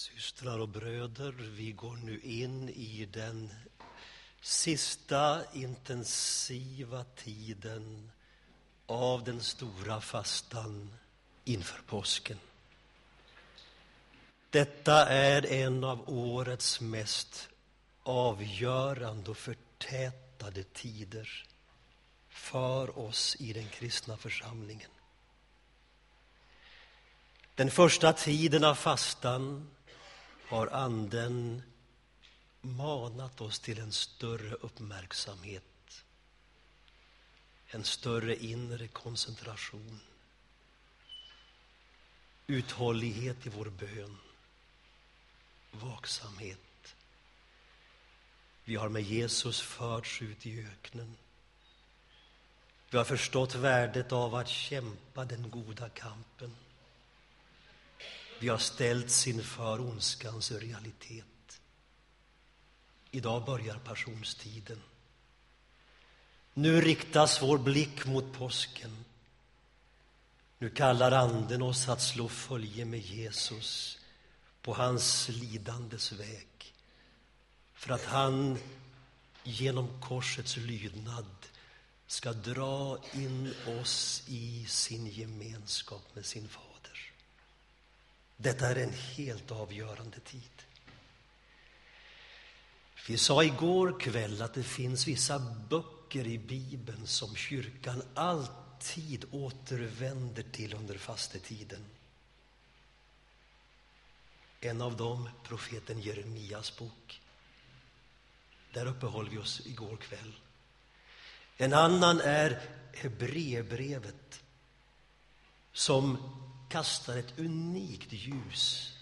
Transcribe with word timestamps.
Systrar 0.00 0.58
och 0.58 0.68
bröder, 0.68 1.32
vi 1.32 1.72
går 1.72 1.96
nu 1.96 2.20
in 2.20 2.68
i 2.68 3.08
den 3.12 3.50
sista 4.40 5.42
intensiva 5.52 7.04
tiden 7.04 8.10
av 8.86 9.24
den 9.24 9.40
stora 9.40 10.00
fastan 10.00 10.94
inför 11.44 11.82
påsken. 11.82 12.38
Detta 14.50 15.06
är 15.08 15.46
en 15.46 15.84
av 15.84 16.10
årets 16.10 16.80
mest 16.80 17.48
avgörande 18.02 19.30
och 19.30 19.36
förtätade 19.36 20.62
tider 20.62 21.46
för 22.28 22.98
oss 22.98 23.36
i 23.40 23.52
den 23.52 23.68
kristna 23.68 24.16
församlingen. 24.16 24.90
Den 27.54 27.70
första 27.70 28.12
tiden 28.12 28.64
av 28.64 28.74
fastan 28.74 29.70
har 30.50 30.66
Anden 30.66 31.62
manat 32.60 33.40
oss 33.40 33.58
till 33.58 33.78
en 33.78 33.92
större 33.92 34.54
uppmärksamhet, 34.54 36.04
en 37.66 37.84
större 37.84 38.36
inre 38.36 38.88
koncentration, 38.88 40.00
uthållighet 42.46 43.46
i 43.46 43.48
vår 43.48 43.70
bön, 43.70 44.16
vaksamhet. 45.70 46.94
Vi 48.64 48.76
har 48.76 48.88
med 48.88 49.02
Jesus 49.02 49.60
förts 49.60 50.22
ut 50.22 50.46
i 50.46 50.66
öknen. 50.66 51.16
Vi 52.90 52.98
har 52.98 53.04
förstått 53.04 53.54
värdet 53.54 54.12
av 54.12 54.34
att 54.34 54.48
kämpa 54.48 55.24
den 55.24 55.50
goda 55.50 55.88
kampen. 55.88 56.56
Vi 58.40 58.48
har 58.48 58.58
ställts 58.58 59.26
inför 59.26 59.80
ondskans 59.80 60.52
realitet. 60.52 61.60
Idag 63.10 63.44
börjar 63.44 63.78
passionstiden. 63.78 64.82
Nu 66.54 66.80
riktas 66.80 67.42
vår 67.42 67.58
blick 67.58 68.06
mot 68.06 68.32
påsken. 68.32 69.04
Nu 70.58 70.70
kallar 70.70 71.12
Anden 71.12 71.62
oss 71.62 71.88
att 71.88 72.02
slå 72.02 72.28
följe 72.28 72.84
med 72.84 73.00
Jesus 73.00 73.98
på 74.62 74.74
hans 74.74 75.28
lidandes 75.28 76.12
väg 76.12 76.74
för 77.74 77.92
att 77.92 78.04
han 78.04 78.58
genom 79.44 80.00
korsets 80.00 80.56
lydnad 80.56 81.46
ska 82.06 82.32
dra 82.32 82.98
in 83.12 83.54
oss 83.80 84.22
i 84.28 84.66
sin 84.68 85.06
gemenskap 85.06 86.14
med 86.14 86.26
sin 86.26 86.48
far. 86.48 86.69
Detta 88.42 88.66
är 88.66 88.76
en 88.76 88.92
helt 88.92 89.50
avgörande 89.50 90.20
tid. 90.20 90.62
Vi 93.08 93.18
sa 93.18 93.44
igår 93.44 94.00
kväll 94.00 94.42
att 94.42 94.54
det 94.54 94.62
finns 94.62 95.06
vissa 95.06 95.38
böcker 95.70 96.26
i 96.26 96.38
Bibeln 96.38 97.06
som 97.06 97.36
kyrkan 97.36 98.02
alltid 98.14 99.24
återvänder 99.30 100.42
till 100.42 100.74
under 100.74 100.98
fastetiden. 100.98 101.84
En 104.60 104.80
av 104.80 104.96
dem, 104.96 105.28
profeten 105.44 106.00
Jeremias 106.00 106.78
bok. 106.78 107.20
Där 108.72 108.86
uppehöll 108.86 109.28
vi 109.28 109.38
oss 109.38 109.66
igår 109.66 109.96
kväll. 109.96 110.34
En 111.56 111.72
annan 111.72 112.20
är 112.20 112.62
Hebreerbrevet 112.94 114.42
som 115.72 116.18
kastar 116.70 117.16
ett 117.16 117.38
unikt 117.38 118.12
ljus 118.12 118.94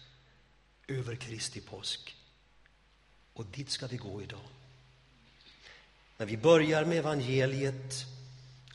över 0.86 1.16
Kristi 1.16 1.60
påsk. 1.60 2.16
Och 3.32 3.46
dit 3.46 3.70
ska 3.70 3.86
vi 3.86 3.96
gå 3.96 4.22
idag. 4.22 4.48
Men 6.16 6.28
vi 6.28 6.36
börjar 6.36 6.84
med 6.84 6.98
evangeliet 6.98 7.94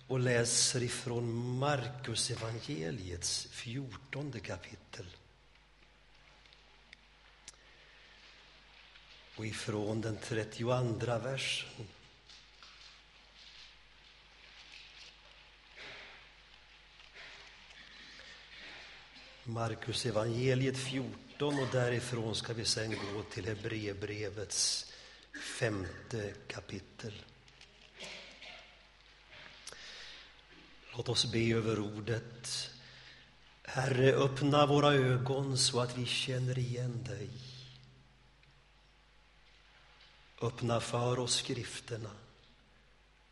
och 0.08 0.20
läser 0.20 0.84
ifrån 0.84 1.58
Markus 1.60 2.32
evangeliets 2.32 3.48
fjortonde 3.52 4.40
kapitel. 4.40 5.06
Och 9.36 9.46
ifrån 9.46 10.02
den 10.02 10.18
32 10.18 11.18
versen. 11.24 11.88
Markus 19.46 20.06
evangeliet 20.06 20.78
14 20.78 21.60
och 21.60 21.68
därifrån 21.72 22.36
ska 22.36 22.54
vi 22.54 22.66
sen 22.66 22.92
gå 22.92 23.24
till 23.24 23.46
Hebreerbrevets 23.46 24.94
femte 25.60 26.34
kapitel. 26.48 27.14
Låt 30.96 31.10
oss 31.10 31.32
be 31.32 31.54
över 31.54 31.80
ordet. 31.80 32.70
Herre, 33.64 34.14
öppna 34.14 34.66
våra 34.66 34.94
ögon 34.94 35.58
så 35.58 35.80
att 35.80 35.98
vi 35.98 36.06
känner 36.06 36.60
igen 36.60 37.04
dig. 37.04 37.30
Öppna 40.42 40.80
för 40.80 41.20
oss 41.20 41.36
skrifterna 41.36 42.12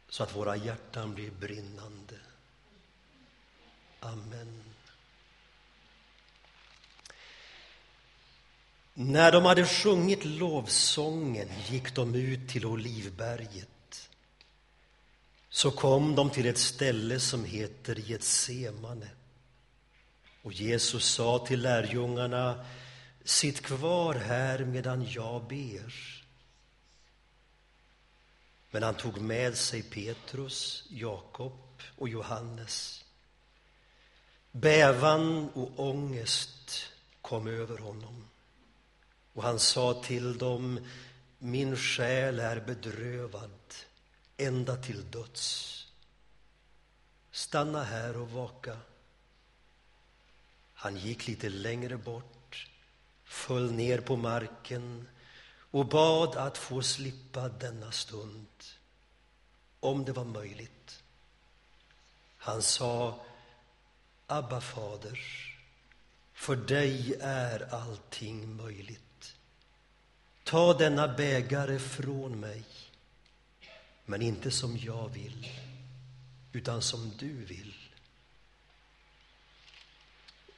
så 0.10 0.24
att 0.24 0.36
våra 0.36 0.56
hjärtan 0.56 1.14
blir 1.14 1.32
brinnande. 1.32 2.20
Amen. 4.00 4.64
När 8.94 9.32
de 9.32 9.46
hade 9.46 9.66
sjungit 9.66 10.26
lovsången 10.26 11.48
gick 11.70 11.96
de 11.96 12.16
ut 12.16 12.50
till 12.50 12.66
Olivberget. 12.66 14.10
Så 15.50 15.72
kom 15.72 16.16
de 16.16 16.30
till 16.30 16.46
ett 16.46 16.58
ställe 16.58 17.20
som 17.20 17.46
heter 17.46 17.96
Getsemane. 17.96 19.10
Och 20.42 20.54
Jesus 20.54 21.06
sa 21.06 21.46
till 21.48 21.62
lärjungarna, 21.62 22.66
sitt 23.24 23.62
kvar 23.62 24.16
här 24.16 24.60
medan 24.60 25.06
jag 25.10 25.48
ber. 25.48 26.22
Men 28.72 28.84
han 28.84 28.96
tog 28.96 29.22
med 29.22 29.58
sig 29.58 29.84
Petrus, 29.84 30.88
Jakob 30.90 31.82
och 31.98 32.10
Johannes. 32.10 33.06
Bävan 34.52 35.50
och 35.50 35.80
ångest 35.80 36.86
kom 37.22 37.48
över 37.48 37.78
honom. 37.78 38.31
Och 39.34 39.44
han 39.44 39.60
sa 39.60 40.04
till 40.04 40.38
dem, 40.38 40.80
min 41.38 41.78
själ 41.78 42.40
är 42.40 42.60
bedrövad 42.60 43.52
ända 44.38 44.76
till 44.76 45.12
döds. 45.12 45.78
Stanna 47.32 47.84
här 47.84 48.18
och 48.18 48.32
vaka. 48.32 48.78
Han 50.74 50.98
gick 50.98 51.28
lite 51.28 51.50
längre 51.50 51.98
bort, 51.98 52.68
föll 53.24 53.72
ner 53.72 54.02
på 54.02 54.16
marken 54.16 55.08
och 55.72 55.86
bad 55.86 56.36
att 56.36 56.58
få 56.58 56.82
slippa 56.82 57.50
denna 57.50 57.92
stund, 57.92 58.48
om 59.80 60.06
det 60.06 60.12
var 60.12 60.26
möjligt. 60.26 61.04
Han 62.38 62.62
sa, 62.62 63.26
Abba, 64.28 64.62
fader, 64.62 65.20
för 66.34 66.56
dig 66.56 67.16
är 67.22 67.74
allting 67.74 68.56
möjligt. 68.56 69.11
Ta 70.44 70.74
denna 70.74 71.08
bägare 71.08 71.80
från 71.80 72.40
mig, 72.40 72.64
men 74.06 74.22
inte 74.22 74.52
som 74.52 74.78
jag 74.78 75.10
vill, 75.10 75.48
utan 76.52 76.82
som 76.82 77.12
du 77.20 77.34
vill. 77.46 77.74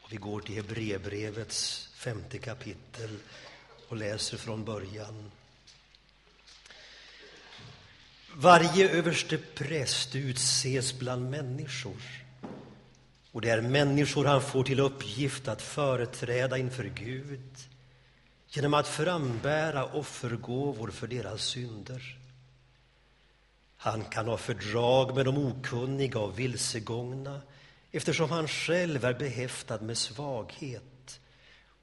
Och 0.02 0.14
vi 0.14 0.18
går 0.18 0.42
till 0.42 0.56
Hebreerbrevets 0.56 1.90
femte 1.94 2.38
kapitel 2.38 3.18
och 3.88 3.98
läser 3.98 4.38
från 4.38 4.66
början. 4.66 5.32
Varje 8.36 8.90
överste 8.90 9.38
präst 9.38 10.16
utses 10.16 11.00
bland 11.00 11.30
människor 11.30 12.24
och 13.32 13.42
det 13.42 13.50
är 13.50 13.62
människor 13.62 14.26
han 14.26 14.42
får 14.42 14.64
till 14.64 14.80
uppgift 14.80 15.48
att 15.48 15.62
företräda 15.62 16.58
inför 16.58 16.84
Gud 16.84 17.58
genom 18.56 18.74
att 18.74 18.88
frambära 18.88 19.86
offergåvor 19.86 20.92
för 20.92 21.08
deras 21.08 21.44
synder. 21.44 22.18
Han 23.78 24.06
kan 24.06 24.28
ha 24.28 24.38
fördrag 24.38 25.16
med 25.16 25.26
de 25.26 25.38
okunniga 25.38 26.20
och 26.20 26.40
vilsegångna 26.40 27.42
eftersom 27.92 28.30
han 28.30 28.48
själv 28.48 29.06
är 29.06 29.14
behäftad 29.14 29.82
med 29.82 29.98
svaghet 29.98 31.20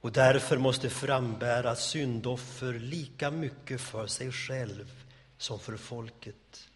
och 0.01 0.13
därför 0.13 0.59
måste 0.59 0.91
frambära 0.91 1.77
syndoffer 1.77 2.73
lika 2.73 3.31
mycket 3.31 3.81
för 3.81 4.07
sig 4.07 4.33
själv 4.33 5.05
som 5.39 5.59
för 5.59 5.77
folket. 5.77 6.69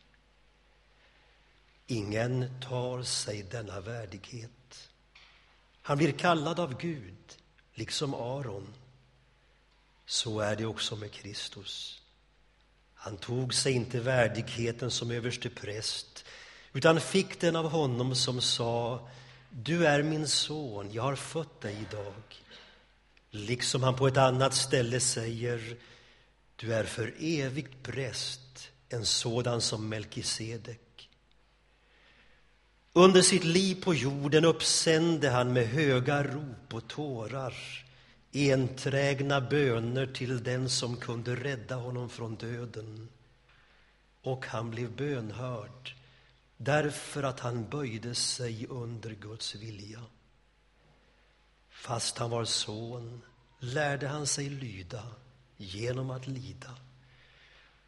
Ingen 1.87 2.61
tar 2.61 3.03
sig 3.03 3.43
denna 3.43 3.81
värdighet. 3.81 4.89
Han 5.83 5.99
blir 5.99 6.13
kallad 6.13 6.61
av 6.61 6.79
Gud, 6.79 7.39
liksom 7.75 8.15
Aron 8.15 8.67
så 10.07 10.41
är 10.41 10.57
det 10.57 10.67
också 10.67 10.97
med 10.97 11.13
Kristus. 11.13 12.01
Han 12.95 13.17
tog 13.17 13.55
sig 13.55 13.73
inte 13.73 14.01
värdigheten 14.01 14.91
som 14.91 15.11
överste 15.11 15.51
präst 15.51 16.25
utan 16.73 17.01
fick 17.01 17.41
den 17.41 17.57
av 17.57 17.69
honom 17.69 18.15
som 18.15 18.41
sa 18.41 19.09
Du 19.51 19.87
är 19.87 20.03
min 20.03 20.29
son, 20.29 20.93
jag 20.93 21.03
har 21.03 21.17
fött 21.17 21.61
dig 21.61 21.77
idag. 21.91 22.15
Liksom 23.31 23.83
han 23.83 23.97
på 23.97 24.07
ett 24.07 24.17
annat 24.17 24.55
ställe 24.55 25.01
säger 25.01 25.77
Du 26.57 26.75
är 26.75 26.85
för 26.85 27.15
evigt 27.21 27.83
präst, 27.83 28.71
en 28.89 29.07
sådan 29.07 29.61
som 29.61 29.89
Melkisedek. 29.89 31.11
Under 32.93 33.23
sitt 33.23 33.45
liv 33.45 33.83
på 33.85 33.95
jorden 33.95 34.45
uppsände 34.45 35.31
han 35.31 35.53
med 35.53 35.69
höga 35.69 36.23
rop 36.23 36.75
och 36.75 36.89
tårar 36.89 37.84
enträgna 38.35 39.41
böner 39.41 40.07
till 40.07 40.45
den 40.45 40.69
som 40.69 40.97
kunde 40.97 41.37
rädda 41.37 41.75
honom 41.75 42.09
från 42.09 42.35
döden. 42.35 43.09
Och 44.23 44.47
han 44.47 44.71
blev 44.71 44.97
bönhörd 44.97 45.95
därför 46.57 47.23
att 47.23 47.41
han 47.41 47.69
böjde 47.69 48.15
sig 48.15 48.67
under 48.67 49.11
Guds 49.11 49.55
vilja. 49.55 50.01
Fast 51.71 52.19
han 52.19 52.31
var 52.31 52.45
son 52.45 53.23
lärde 53.59 54.09
han 54.09 54.27
sig 54.27 54.49
lyda 54.51 55.03
genom 55.57 56.11
att 56.11 56.27
lida. 56.27 56.71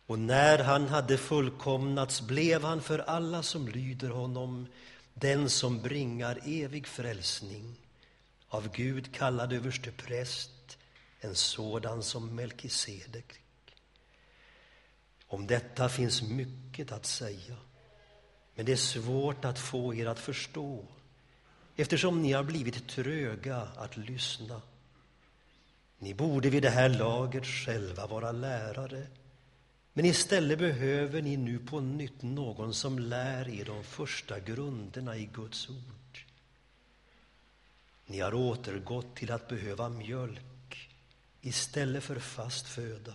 Och 0.07 0.19
när 0.19 0.59
han 0.59 0.89
hade 0.89 1.19
fullkomnats 1.19 2.21
blev 2.21 2.63
han 2.63 2.83
för 2.83 2.99
alla 2.99 3.43
som 3.43 3.69
lyder 3.69 4.11
honom 4.11 4.67
den 5.15 5.51
som 5.51 5.83
bringar 5.83 6.41
evig 6.45 6.87
frälsning 6.87 7.86
av 8.57 8.69
Gud 8.73 9.15
kallad 9.15 9.53
överste 9.53 9.93
präst, 9.93 10.79
en 11.21 11.35
sådan 11.35 12.03
som 12.03 12.35
Melkisedek. 12.35 13.41
Om 15.27 15.47
detta 15.47 15.89
finns 15.89 16.23
mycket 16.23 16.93
att 16.93 17.07
säga, 17.07 17.57
men 18.55 18.67
det 18.67 18.73
är 18.73 18.77
svårt 18.77 19.45
att 19.45 19.59
få 19.59 19.95
er 19.95 20.07
att 20.07 20.19
förstå 20.19 20.85
eftersom 21.77 22.23
ni 22.23 22.33
har 22.33 22.45
blivit 22.45 22.89
tröga 22.89 23.57
att 23.57 23.97
lyssna. 23.97 24.63
Ni 25.99 26.15
borde 26.15 26.51
vid 26.51 26.63
det 26.63 26.71
här 26.71 26.89
laget 26.89 27.47
själva 27.47 28.07
vara 28.07 28.33
lärare 28.33 29.07
men 29.93 30.05
istället 30.05 30.59
behöver 30.59 31.23
ni 31.23 31.37
nu 31.37 31.59
på 31.59 31.81
nytt 31.81 32.23
någon 32.23 32.75
som 32.75 32.99
lär 32.99 33.49
er 33.49 33.65
de 33.65 33.85
första 33.85 34.41
grunderna 34.41 35.17
i 35.17 35.29
Guds 35.33 35.71
ord. 35.71 36.26
Ni 38.07 38.21
har 38.21 38.35
återgått 38.35 39.17
till 39.17 39.33
att 39.33 39.49
behöva 39.49 39.89
mjölk 39.89 40.89
istället 41.41 42.05
för 42.05 42.19
fast 42.19 42.69
föda. 42.69 43.15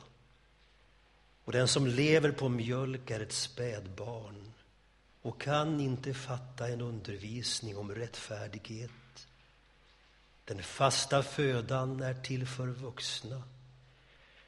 Och 1.44 1.52
den 1.52 1.68
som 1.68 1.88
lever 1.88 2.32
på 2.32 2.50
mjölk 2.50 3.12
är 3.12 3.20
ett 3.20 3.32
spädbarn 3.32 4.54
och 5.22 5.42
kan 5.42 5.80
inte 5.80 6.14
fatta 6.14 6.68
en 6.68 6.82
undervisning 6.82 7.78
om 7.78 7.92
rättfärdighet. 7.92 9.28
Den 10.46 10.64
fasta 10.64 11.24
födan 11.24 12.02
är 12.02 12.14
till 12.14 12.48
för 12.48 12.68
vuxna, 12.68 13.44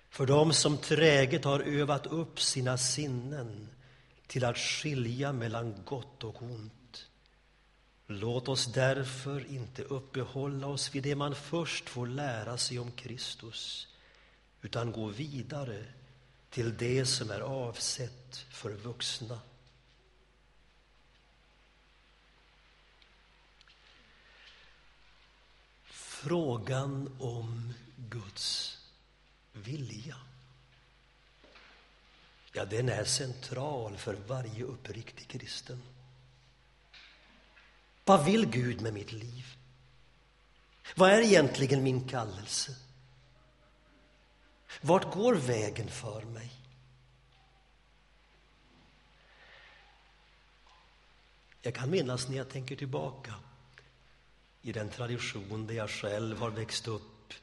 för 0.10 0.26
dem 0.26 0.54
som 0.54 0.78
träget 0.78 1.46
har 1.46 1.60
övat 1.60 2.06
upp 2.06 2.40
sina 2.40 2.78
sinnen 2.78 3.70
till 4.28 4.46
att 4.46 4.58
skilja 4.58 5.34
mellan 5.34 5.76
gott 5.86 6.24
och 6.24 6.42
ont. 6.42 6.74
Låt 8.08 8.48
oss 8.48 8.66
därför 8.66 9.52
inte 9.52 9.84
uppehålla 9.84 10.68
oss 10.68 10.96
vid 10.96 11.04
det 11.04 11.16
man 11.16 11.36
först 11.36 11.90
får 11.90 12.08
lära 12.08 12.58
sig 12.58 12.80
om 12.80 12.92
Kristus 12.92 13.88
utan 14.62 14.92
gå 14.92 15.08
vidare 15.08 15.86
till 16.50 16.78
det 16.78 17.06
som 17.06 17.32
är 17.32 17.40
avsett 17.40 18.38
för 18.38 18.70
vuxna. 18.70 19.40
Frågan 26.24 27.18
om 27.20 27.74
Guds 27.96 28.78
vilja. 29.54 30.18
Ja, 32.54 32.66
den 32.66 32.90
är 32.90 33.04
central 33.04 33.98
för 33.98 34.14
varje 34.14 34.64
uppriktig 34.64 35.28
kristen. 35.28 35.82
Vad 38.06 38.26
vill 38.26 38.46
Gud 38.46 38.82
med 38.82 38.94
mitt 38.94 39.12
liv? 39.12 39.46
Vad 40.96 41.12
är 41.12 41.22
egentligen 41.22 41.84
min 41.84 42.08
kallelse? 42.08 42.76
Vart 44.82 45.14
går 45.14 45.36
vägen 45.36 45.88
för 45.88 46.22
mig? 46.22 46.52
Jag 51.62 51.76
kan 51.76 51.90
minnas 51.90 52.30
när 52.30 52.38
jag 52.38 52.50
tänker 52.50 52.76
tillbaka 52.76 53.34
i 54.62 54.72
den 54.72 54.90
tradition 54.90 55.68
där 55.68 55.76
jag 55.76 55.90
själv 55.90 56.40
har 56.40 56.50
växt 56.50 56.88
upp. 56.88 57.34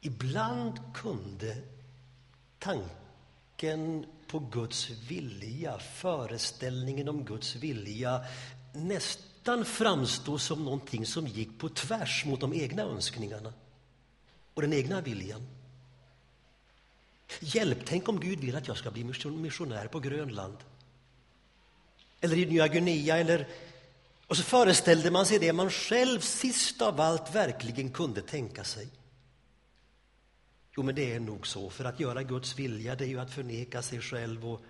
Ibland 0.00 0.80
kunde 0.94 1.62
tanken 2.58 4.06
på 4.26 4.38
Guds 4.38 4.90
vilja, 4.90 5.78
föreställningen 5.78 7.08
om 7.08 7.24
Guds 7.24 7.56
vilja 7.56 8.24
nästan 8.72 9.64
framstå 9.64 10.38
som 10.38 10.64
någonting 10.64 11.06
som 11.06 11.26
gick 11.26 11.58
på 11.58 11.68
tvärs 11.68 12.24
mot 12.24 12.40
de 12.40 12.52
egna 12.52 12.82
önskningarna 12.82 13.52
och 14.54 14.62
den 14.62 14.72
egna 14.72 15.00
viljan. 15.00 15.48
Hjälp, 17.40 17.78
tänk 17.84 18.08
om 18.08 18.20
Gud 18.20 18.40
vill 18.40 18.56
att 18.56 18.68
jag 18.68 18.76
ska 18.76 18.90
bli 18.90 19.04
missionär 19.24 19.86
på 19.86 20.00
Grönland. 20.00 20.56
Eller 22.20 22.36
i 22.36 22.46
Nya 22.46 22.68
Guinea. 22.68 23.18
Eller... 23.18 23.48
Och 24.26 24.36
så 24.36 24.42
föreställde 24.42 25.10
man 25.10 25.26
sig 25.26 25.38
det 25.38 25.52
man 25.52 25.70
själv 25.70 26.20
sist 26.20 26.82
av 26.82 27.00
allt 27.00 27.34
verkligen 27.34 27.90
kunde 27.90 28.22
tänka 28.22 28.64
sig. 28.64 28.88
Jo, 30.76 30.82
men 30.82 30.94
det 30.94 31.14
är 31.14 31.20
nog 31.20 31.46
så. 31.46 31.70
För 31.70 31.84
att 31.84 32.00
göra 32.00 32.22
Guds 32.22 32.58
vilja, 32.58 32.94
det 32.94 33.04
är 33.04 33.08
ju 33.08 33.20
att 33.20 33.30
förneka 33.30 33.82
sig 33.82 34.00
själv 34.00 34.46
och 34.46 34.60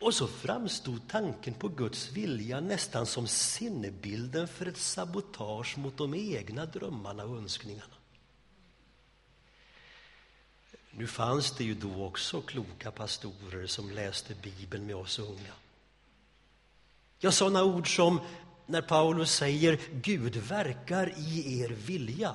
och 0.00 0.14
så 0.14 0.26
framstod 0.26 1.08
tanken 1.08 1.54
på 1.54 1.68
Guds 1.68 2.12
vilja 2.12 2.60
nästan 2.60 3.06
som 3.06 3.26
sinnebilden 3.26 4.48
för 4.48 4.66
ett 4.66 4.76
sabotage 4.76 5.78
mot 5.78 5.96
de 5.96 6.14
egna 6.14 6.66
drömmarna 6.66 7.24
och 7.24 7.36
önskningarna. 7.36 7.94
Nu 10.90 11.06
fanns 11.06 11.50
det 11.50 11.64
ju 11.64 11.74
då 11.74 12.04
också 12.04 12.40
kloka 12.40 12.90
pastorer 12.90 13.66
som 13.66 13.90
läste 13.90 14.34
Bibeln 14.42 14.86
med 14.86 14.96
oss 14.96 15.18
unga. 15.18 15.52
Ja, 17.18 17.32
sådana 17.32 17.64
ord 17.64 17.96
som 17.96 18.20
när 18.66 18.82
Paulus 18.82 19.32
säger 19.32 19.80
Gud 19.92 20.36
verkar 20.36 21.14
i 21.18 21.60
er 21.60 21.68
vilja. 21.68 22.34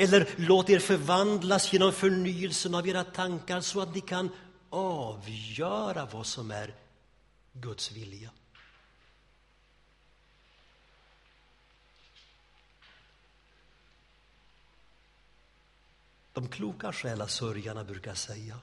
Eller 0.00 0.28
låt 0.36 0.70
er 0.70 0.78
förvandlas 0.78 1.72
genom 1.72 1.92
förnyelsen 1.92 2.74
av 2.74 2.88
era 2.88 3.04
tankar 3.04 3.60
så 3.60 3.80
att 3.80 3.94
ni 3.94 4.00
kan 4.00 4.30
avgöra 4.70 6.06
vad 6.06 6.26
som 6.26 6.50
är 6.50 6.74
Guds 7.52 7.92
vilja. 7.92 8.30
De 16.32 16.48
kloka 16.48 16.92
själasörjarna 16.92 17.84
brukar 17.84 18.14
säga 18.14 18.58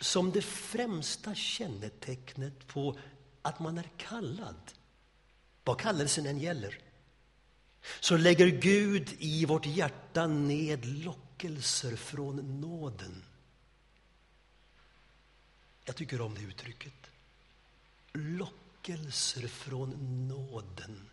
som 0.00 0.32
det 0.32 0.42
främsta 0.42 1.34
kännetecknet 1.34 2.66
på 2.66 2.98
att 3.42 3.60
man 3.60 3.78
är 3.78 3.90
kallad, 3.96 4.72
vad 5.64 5.80
kallelsen 5.80 6.26
än 6.26 6.38
gäller, 6.38 6.87
så 8.00 8.16
lägger 8.16 8.46
Gud 8.46 9.16
i 9.18 9.44
vårt 9.44 9.66
hjärta 9.66 10.26
ned 10.26 10.86
lockelser 11.04 11.96
från 11.96 12.60
nåden. 12.60 13.24
Jag 15.84 15.96
tycker 15.96 16.20
om 16.20 16.34
det 16.34 16.40
uttrycket. 16.40 16.92
Lockelser 18.12 19.48
från 19.48 19.90
nåden. 20.28 21.08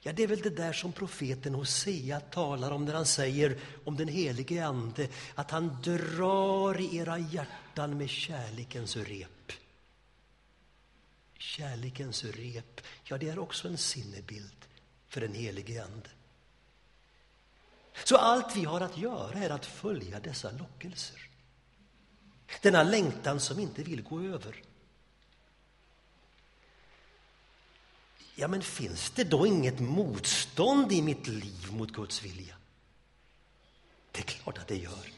Ja, 0.00 0.12
det 0.12 0.22
är 0.22 0.26
väl 0.26 0.40
det 0.40 0.50
där 0.50 0.72
som 0.72 0.92
profeten 0.92 1.54
Hosea 1.54 2.20
talar 2.20 2.70
om 2.70 2.84
när 2.84 2.94
han 2.94 3.06
säger 3.06 3.58
om 3.84 3.96
den 3.96 4.08
helige 4.08 4.66
Ande 4.66 5.08
att 5.34 5.50
han 5.50 5.82
drar 5.82 6.80
i 6.80 6.96
era 6.96 7.18
hjärtan 7.18 7.98
med 7.98 8.10
kärlekens 8.10 8.96
rep. 8.96 9.52
Kärlekens 11.38 12.24
rep, 12.24 12.80
ja, 13.04 13.18
det 13.18 13.28
är 13.28 13.38
också 13.38 13.68
en 13.68 13.78
sinnebild 13.78 14.63
för 15.14 15.20
den 15.20 15.34
helige 15.34 15.84
Ande. 15.84 16.08
Så 18.04 18.16
allt 18.16 18.56
vi 18.56 18.64
har 18.64 18.80
att 18.80 18.98
göra 18.98 19.38
är 19.38 19.50
att 19.50 19.66
följa 19.66 20.20
dessa 20.20 20.50
lockelser. 20.50 21.28
Denna 22.62 22.82
längtan 22.82 23.40
som 23.40 23.58
inte 23.58 23.82
vill 23.82 24.02
gå 24.02 24.20
över. 24.20 24.62
Ja, 28.34 28.48
men 28.48 28.62
finns 28.62 29.10
det 29.10 29.24
då 29.24 29.46
inget 29.46 29.80
motstånd 29.80 30.92
i 30.92 31.02
mitt 31.02 31.26
liv 31.26 31.72
mot 31.72 31.92
Guds 31.92 32.22
vilja? 32.22 32.56
Det 34.12 34.18
är 34.18 34.24
klart 34.24 34.58
att 34.58 34.68
det 34.68 34.76
gör. 34.76 35.12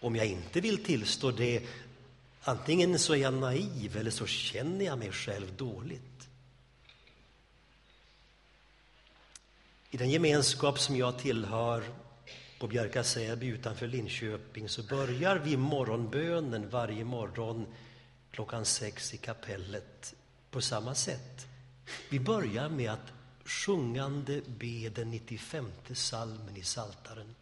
Om 0.00 0.16
jag 0.16 0.26
inte 0.26 0.60
vill 0.60 0.84
tillstå 0.84 1.30
det, 1.30 1.66
antingen 2.42 2.98
så 2.98 3.12
är 3.12 3.18
jag 3.18 3.34
naiv 3.34 3.96
eller 3.96 4.10
så 4.10 4.26
känner 4.26 4.84
jag 4.84 4.98
mig 4.98 5.12
själv 5.12 5.56
dåligt. 5.56 6.09
I 9.90 9.96
den 9.96 10.10
gemenskap 10.10 10.78
som 10.78 10.96
jag 10.96 11.18
tillhör 11.18 11.84
på 12.58 12.66
Bjärka 12.66 13.04
Säby 13.04 13.46
utanför 13.46 13.86
Linköping 13.86 14.68
så 14.68 14.82
börjar 14.82 15.36
vi 15.36 15.56
morgonbönen 15.56 16.70
varje 16.70 17.04
morgon 17.04 17.66
klockan 18.30 18.64
sex 18.64 19.14
i 19.14 19.16
kapellet 19.16 20.14
på 20.50 20.60
samma 20.60 20.94
sätt. 20.94 21.46
Vi 22.08 22.20
börjar 22.20 22.68
med 22.68 22.90
att 22.90 23.12
sjungande 23.44 24.40
be 24.46 24.88
den 24.88 25.10
95 25.10 25.72
salmen 25.94 26.56
i 26.56 26.62
Saltaren 26.62 27.34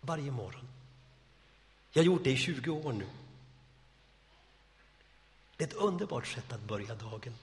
varje 0.00 0.30
morgon. 0.30 0.68
Jag 1.92 2.02
har 2.02 2.06
gjort 2.06 2.24
det 2.24 2.30
i 2.30 2.36
20 2.36 2.70
år 2.70 2.92
nu. 2.92 3.06
Det 5.56 5.64
är 5.64 5.68
ett 5.68 5.74
underbart 5.74 6.26
sätt 6.26 6.52
att 6.52 6.62
börja 6.62 6.94
dagen. 6.94 7.34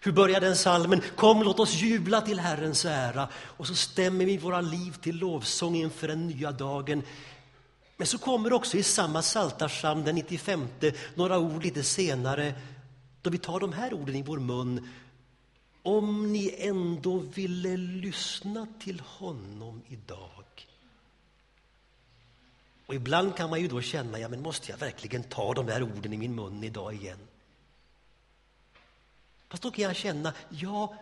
Hur 0.00 0.12
börjar 0.12 0.40
den 0.40 0.56
salmen? 0.56 1.02
Kom, 1.16 1.42
låt 1.42 1.60
oss 1.60 1.74
jubla 1.74 2.20
till 2.20 2.40
Herrens 2.40 2.84
ära. 2.84 3.28
Och 3.34 3.66
så 3.66 3.74
stämmer 3.74 4.24
vi 4.24 4.38
våra 4.38 4.60
liv 4.60 4.92
till 4.92 5.16
lovsång 5.16 5.76
inför 5.76 6.08
den 6.08 6.26
nya 6.26 6.52
dagen. 6.52 7.02
Men 7.96 8.06
så 8.06 8.18
kommer 8.18 8.52
också 8.52 8.76
i 8.76 8.82
samma 8.82 9.22
psaltarpsalm, 9.22 10.04
den 10.04 10.14
95, 10.14 10.68
några 11.14 11.38
ord 11.38 11.64
lite 11.64 11.82
senare, 11.82 12.54
då 13.22 13.30
vi 13.30 13.38
tar 13.38 13.60
de 13.60 13.72
här 13.72 13.94
orden 13.94 14.16
i 14.16 14.22
vår 14.22 14.38
mun. 14.38 14.88
Om 15.82 16.32
ni 16.32 16.54
ändå 16.58 17.18
ville 17.18 17.76
lyssna 17.76 18.66
till 18.80 19.00
honom 19.00 19.82
idag. 19.88 20.66
Och 22.86 22.94
ibland 22.94 23.36
kan 23.36 23.50
man 23.50 23.60
ju 23.60 23.68
då 23.68 23.80
känna, 23.80 24.18
ja 24.18 24.28
men 24.28 24.42
måste 24.42 24.70
jag 24.70 24.78
verkligen 24.78 25.22
ta 25.22 25.54
de 25.54 25.66
där 25.66 25.82
orden 25.82 26.12
i 26.12 26.16
min 26.16 26.34
mun 26.34 26.64
idag 26.64 26.94
igen? 26.94 27.18
Fast 29.48 29.62
då 29.62 29.70
kan 29.70 29.84
jag 29.84 29.96
känna, 29.96 30.34
ja, 30.48 30.96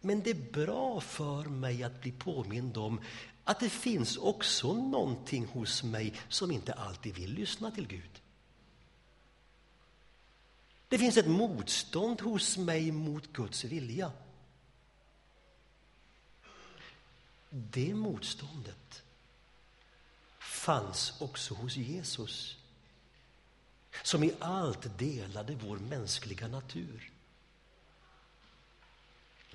men 0.00 0.22
det 0.22 0.30
är 0.30 0.52
bra 0.52 1.00
för 1.00 1.44
mig 1.44 1.82
att 1.82 2.00
bli 2.00 2.12
påmind 2.12 2.76
om 2.76 3.00
att 3.44 3.60
det 3.60 3.70
finns 3.70 4.16
också 4.16 4.72
någonting 4.72 5.46
hos 5.46 5.82
mig 5.82 6.14
som 6.28 6.50
inte 6.50 6.72
alltid 6.72 7.14
vill 7.14 7.34
lyssna 7.34 7.70
till 7.70 7.86
Gud. 7.86 8.20
Det 10.88 10.98
finns 10.98 11.16
ett 11.16 11.26
motstånd 11.26 12.20
hos 12.20 12.58
mig 12.58 12.92
mot 12.92 13.32
Guds 13.32 13.64
vilja. 13.64 14.12
Det 17.50 17.94
motståndet 17.94 19.02
fanns 20.38 21.20
också 21.20 21.54
hos 21.54 21.76
Jesus 21.76 22.56
som 24.02 24.24
i 24.24 24.34
allt 24.38 24.98
delade 24.98 25.54
vår 25.54 25.78
mänskliga 25.78 26.48
natur. 26.48 27.13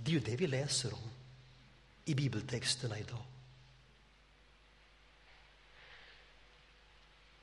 Det 0.02 0.12
är 0.12 0.14
ju 0.14 0.20
det 0.20 0.36
vi 0.36 0.48
läser 0.48 0.94
om 0.94 1.10
i 2.06 2.16
bibeltexterna 2.16 3.00
idag. 3.00 3.24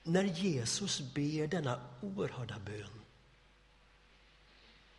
När 0.03 0.25
Jesus 0.25 1.01
ber 1.15 1.47
denna 1.47 1.81
oerhörda 2.01 2.59
bön 2.59 2.97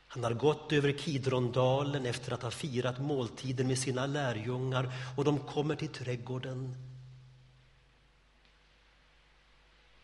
han 0.07 0.23
har 0.23 0.33
gått 0.33 0.71
över 0.73 0.91
Kidrondalen 0.91 2.05
efter 2.05 2.31
att 2.31 2.41
ha 2.43 2.51
firat 2.51 2.99
måltiden 2.99 3.67
med 3.67 3.79
sina 3.79 4.05
lärjungar 4.05 4.91
och 5.17 5.23
de 5.23 5.39
kommer 5.39 5.75
till 5.75 5.87
trädgården. 5.87 6.75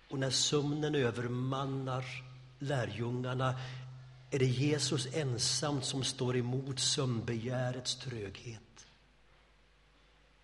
Och 0.10 0.19
när 0.19 0.29
sömnen 0.29 0.95
övermannar 0.95 2.05
lärjungarna 2.60 3.60
är 4.34 4.40
det 4.40 4.46
Jesus 4.46 5.08
ensam 5.13 5.82
som 5.82 6.04
står 6.04 6.38
emot 6.38 6.80
sömnbegärets 6.80 7.96
tröghet. 7.96 8.86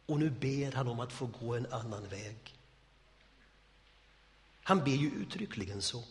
Och 0.06 0.20
nu 0.20 0.30
ber 0.30 0.72
han 0.72 0.88
om 0.88 1.00
att 1.00 1.14
få 1.14 1.26
gå 1.26 1.56
en 1.56 1.74
annan 1.74 2.08
väg. 2.08 2.56
Han 4.64 4.84
ber 4.84 4.92
ju 4.92 5.12
uttryckligen 5.12 5.82
så. 5.82 6.04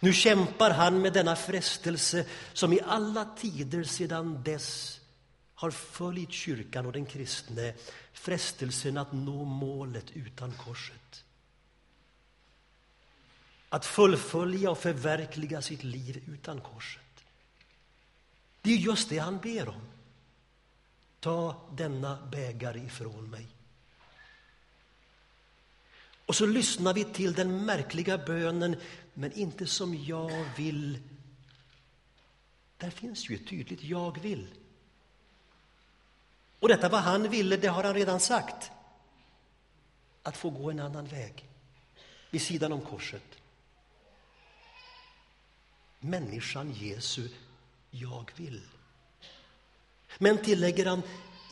Nu 0.00 0.12
kämpar 0.12 0.70
han 0.70 1.00
med 1.02 1.12
denna 1.12 1.36
frestelse 1.36 2.26
som 2.52 2.72
i 2.72 2.80
alla 2.80 3.24
tider 3.24 3.84
sedan 3.84 4.42
dess 4.42 5.00
har 5.54 5.70
följt 5.70 6.32
kyrkan 6.32 6.86
och 6.86 6.92
den 6.92 7.06
kristne, 7.06 7.74
frestelsen 8.12 8.98
att 8.98 9.12
nå 9.12 9.44
målet 9.44 10.10
utan 10.14 10.52
korset. 10.52 11.24
Att 13.68 13.86
fullfölja 13.86 14.70
och 14.70 14.78
förverkliga 14.78 15.62
sitt 15.62 15.84
liv 15.84 16.24
utan 16.26 16.60
korset. 16.60 17.02
Det 18.62 18.70
är 18.70 18.76
just 18.76 19.08
det 19.08 19.18
han 19.18 19.38
ber 19.38 19.68
om. 19.68 19.88
Ta 21.20 21.68
denna 21.76 22.26
bägare 22.26 22.80
ifrån 22.80 23.30
mig. 23.30 23.46
Och 26.26 26.34
så 26.34 26.46
lyssnar 26.46 26.94
vi 26.94 27.04
till 27.04 27.32
den 27.32 27.64
märkliga 27.64 28.18
bönen, 28.18 28.76
men 29.14 29.32
inte 29.32 29.66
som 29.66 29.94
jag 29.94 30.44
vill. 30.56 30.98
Där 32.76 32.90
finns 32.90 33.30
ju 33.30 33.34
ett 33.34 33.48
tydligt 33.48 33.82
jag 33.82 34.20
vill. 34.20 34.46
Och 36.60 36.68
detta 36.68 36.88
vad 36.88 37.00
han 37.00 37.30
ville, 37.30 37.56
det 37.56 37.68
har 37.68 37.84
han 37.84 37.94
redan 37.94 38.20
sagt. 38.20 38.70
Att 40.22 40.36
få 40.36 40.50
gå 40.50 40.70
en 40.70 40.80
annan 40.80 41.06
väg, 41.06 41.48
vid 42.30 42.42
sidan 42.42 42.72
om 42.72 42.80
korset. 42.80 43.22
Människan 46.00 46.72
Jesu, 46.72 47.28
jag 47.90 48.32
vill. 48.36 48.62
Men 50.18 50.38
tillägger 50.38 50.86
han, 50.86 51.02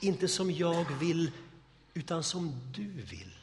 inte 0.01 0.29
som 0.29 0.51
jag 0.51 0.85
vill, 0.99 1.31
utan 1.95 2.25
som 2.25 2.73
du 2.75 2.89
vill. 2.89 3.35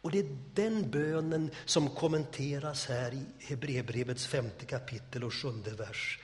Och 0.00 0.10
det 0.10 0.18
är 0.18 0.38
den 0.54 0.90
bönen 0.90 1.50
som 1.64 1.90
kommenteras 1.90 2.86
här 2.86 3.14
i 3.14 3.26
Hebreerbrevets 3.38 4.26
femte 4.26 4.66
kapitel 4.66 5.24
och 5.24 5.34
sjunde 5.34 5.70
vers. 5.70 6.18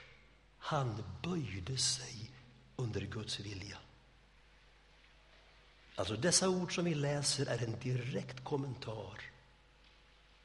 Han 0.59 1.05
böjde 1.23 1.79
sig 1.79 2.31
under 2.77 3.01
Guds 3.01 3.41
vilja. 3.41 3.79
Alltså 5.95 6.17
dessa 6.17 6.49
ord 6.49 6.75
som 6.75 6.85
vi 6.85 6.95
läser 6.95 7.47
är 7.47 7.65
en 7.65 7.79
direkt 7.81 8.45
kommentar 8.45 9.21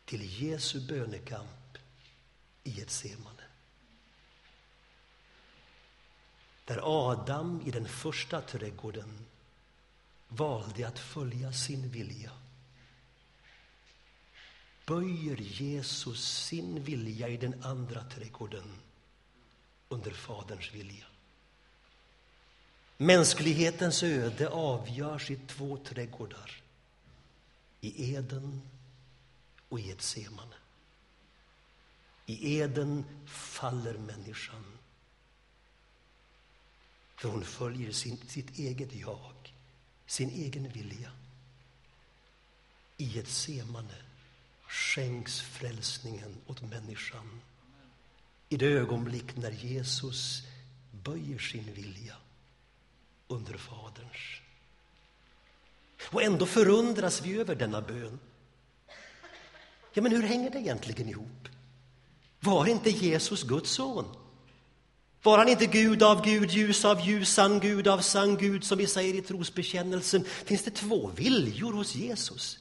till 0.05 0.43
Jesu 0.43 0.79
bönekamp 0.87 1.68
i 2.69 2.71
Getsemane. 2.71 3.43
Där 6.65 6.79
Adam 6.83 7.61
i 7.65 7.71
den 7.71 7.87
första 7.87 8.41
trädgården 8.41 9.25
valde 10.27 10.87
att 10.87 10.99
följa 10.99 11.53
sin 11.53 11.89
vilja 11.89 12.31
böjer 14.89 15.35
Jesus 15.37 16.45
sin 16.45 16.83
vilja 16.83 17.27
i 17.27 17.37
den 17.37 17.63
andra 17.63 18.03
trädgården 18.03 18.79
under 19.89 20.11
Faderns 20.11 20.73
vilja. 20.73 21.05
Mänsklighetens 22.97 24.03
öde 24.03 24.49
avgörs 24.49 25.31
i 25.31 25.39
två 25.47 25.77
trädgårdar, 25.77 26.61
i 27.81 28.13
Eden 28.15 28.61
och 29.69 29.79
i 29.79 29.87
Getsemane. 29.87 30.55
I 32.29 32.59
Eden 32.59 33.05
faller 33.25 33.97
människan, 33.97 34.63
för 37.15 37.29
hon 37.29 37.43
följer 37.43 37.91
sin, 37.91 38.17
sitt 38.17 38.59
eget 38.59 38.93
jag, 38.93 39.53
sin 40.05 40.29
egen 40.29 40.69
vilja. 40.69 41.11
I 42.97 43.03
Getsemane 43.03 43.95
skänks 44.67 45.41
frälsningen 45.41 46.35
åt 46.47 46.61
människan 46.61 47.41
i 48.49 48.57
det 48.57 48.67
ögonblick 48.67 49.35
när 49.35 49.51
Jesus 49.51 50.43
böjer 50.91 51.39
sin 51.39 51.73
vilja 51.73 52.15
under 53.27 53.57
Faderns. 53.57 54.41
Och 56.11 56.23
ändå 56.23 56.45
förundras 56.45 57.21
vi 57.21 57.39
över 57.39 57.55
denna 57.55 57.81
bön. 57.81 58.19
Ja, 59.93 60.01
men 60.01 60.11
hur 60.11 60.23
hänger 60.23 60.49
det 60.49 60.59
egentligen 60.59 61.09
ihop? 61.09 61.49
Var 62.39 62.65
inte 62.65 62.89
Jesus 62.89 63.43
Guds 63.43 63.71
son? 63.71 64.05
Var 65.23 65.37
han 65.37 65.49
inte 65.49 65.65
Gud 65.65 66.03
av 66.03 66.25
Gud, 66.25 66.51
ljus 66.51 66.85
av 66.85 67.07
ljus, 67.07 67.29
sann 67.33 67.59
Gud 67.59 67.87
av 67.87 67.99
sann 67.99 68.37
Gud, 68.37 68.63
som 68.63 68.77
vi 68.77 68.87
säger 68.87 69.13
i 69.13 69.21
trosbekännelsen? 69.21 70.23
Finns 70.25 70.63
det 70.63 70.71
två 70.71 71.07
viljor 71.07 71.73
hos 71.73 71.95
Jesus? 71.95 72.59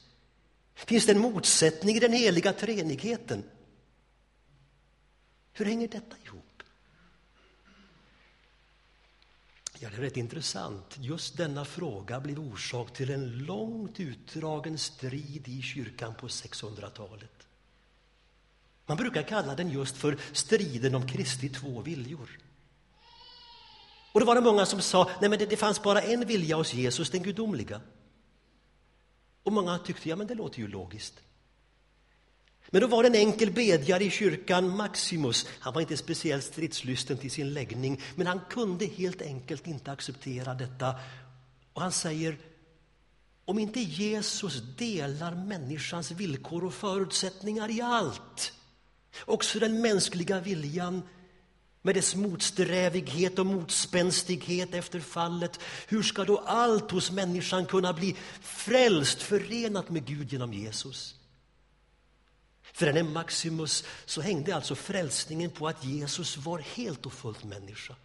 Finns 0.75 1.05
det 1.05 1.11
en 1.11 1.19
motsättning 1.19 1.95
i 1.95 1.99
den 1.99 2.13
heliga 2.13 2.53
treenigheten? 2.53 3.43
Hur 5.53 5.65
hänger 5.65 5.87
detta 5.87 6.15
ihop? 6.25 6.63
Ja, 9.79 9.89
det 9.89 9.97
är 9.97 10.01
rätt 10.01 10.17
intressant. 10.17 10.95
Just 10.99 11.37
denna 11.37 11.65
fråga 11.65 12.19
blev 12.19 12.39
orsak 12.39 12.93
till 12.93 13.09
en 13.09 13.37
långt 13.37 13.99
utdragen 13.99 14.77
strid 14.77 15.47
i 15.47 15.61
kyrkan 15.61 16.15
på 16.15 16.27
600-talet. 16.27 17.38
Man 18.89 18.97
brukar 18.97 19.23
kalla 19.23 19.55
den 19.55 19.69
just 19.69 19.97
för 19.97 20.17
striden 20.31 20.95
om 20.95 21.07
Kristi 21.07 21.49
två 21.49 21.81
viljor. 21.81 22.39
Och 24.11 24.19
då 24.19 24.25
var 24.25 24.35
det 24.35 24.41
många 24.41 24.65
som 24.65 24.81
sa 24.81 25.09
nej 25.21 25.29
men 25.29 25.39
det, 25.39 25.45
det 25.45 25.57
fanns 25.57 25.83
bara 25.83 26.01
en 26.01 26.27
vilja 26.27 26.55
hos 26.55 26.73
Jesus, 26.73 27.09
den 27.09 27.23
gudomliga. 27.23 27.81
Och 29.43 29.53
många 29.53 29.77
tyckte 29.77 30.09
ja 30.09 30.15
men 30.15 30.27
det 30.27 30.35
låter 30.35 30.59
ju 30.59 30.67
logiskt. 30.67 31.13
Men 32.69 32.81
då 32.81 32.87
var 32.87 33.03
det 33.03 33.09
en 33.09 33.15
enkel 33.15 33.51
bedjare 33.51 34.03
i 34.03 34.09
kyrkan, 34.09 34.77
Maximus. 34.77 35.47
Han 35.59 35.73
var 35.73 35.81
inte 35.81 35.97
speciellt 35.97 36.43
stridslysten 36.43 37.17
till 37.17 37.31
sin 37.31 37.53
läggning, 37.53 38.01
men 38.15 38.27
han 38.27 38.41
kunde 38.49 38.85
helt 38.85 39.21
enkelt 39.21 39.67
inte 39.67 39.91
acceptera 39.91 40.53
detta. 40.53 40.95
Och 41.73 41.81
han 41.81 41.91
säger, 41.91 42.37
om 43.45 43.59
inte 43.59 43.79
Jesus 43.79 44.61
delar 44.77 45.35
människans 45.35 46.11
villkor 46.11 46.63
och 46.63 46.73
förutsättningar 46.73 47.71
i 47.71 47.81
allt, 47.81 48.53
också 49.25 49.59
den 49.59 49.81
mänskliga 49.81 50.39
viljan 50.39 51.01
med 51.81 51.95
dess 51.95 52.15
motsträvighet 52.15 53.39
och 53.39 53.45
motspänstighet 53.45 54.73
efter 54.73 54.99
fallet, 54.99 55.59
hur 55.87 56.03
ska 56.03 56.23
då 56.23 56.37
allt 56.37 56.91
hos 56.91 57.11
människan 57.11 57.65
kunna 57.65 57.93
bli 57.93 58.15
frälst, 58.41 59.21
förenat 59.21 59.89
med 59.89 60.05
Gud 60.05 60.33
genom 60.33 60.53
Jesus? 60.53 61.15
För 62.61 62.85
denne 62.85 63.03
Maximus 63.03 63.83
så 64.05 64.21
hängde 64.21 64.55
alltså 64.55 64.75
frälsningen 64.75 65.49
på 65.49 65.67
att 65.67 65.85
Jesus 65.85 66.37
var 66.37 66.59
helt 66.59 67.05
och 67.05 67.13
fullt 67.13 67.43
människa. 67.43 67.95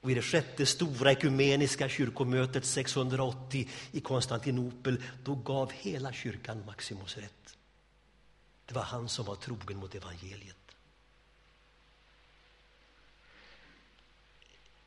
Och 0.00 0.10
I 0.10 0.14
det 0.14 0.22
sjätte 0.22 0.66
stora 0.66 1.12
ekumeniska 1.12 1.88
kyrkomötet 1.88 2.64
680 2.64 3.68
i 3.92 4.00
Konstantinopel 4.00 5.02
då 5.24 5.34
gav 5.34 5.72
hela 5.72 6.12
kyrkan 6.12 6.62
Maximus 6.66 7.16
rätt. 7.16 7.55
Det 8.66 8.74
var 8.74 8.82
han 8.82 9.08
som 9.08 9.24
var 9.24 9.36
trogen 9.36 9.78
mot 9.78 9.94
evangeliet. 9.94 10.56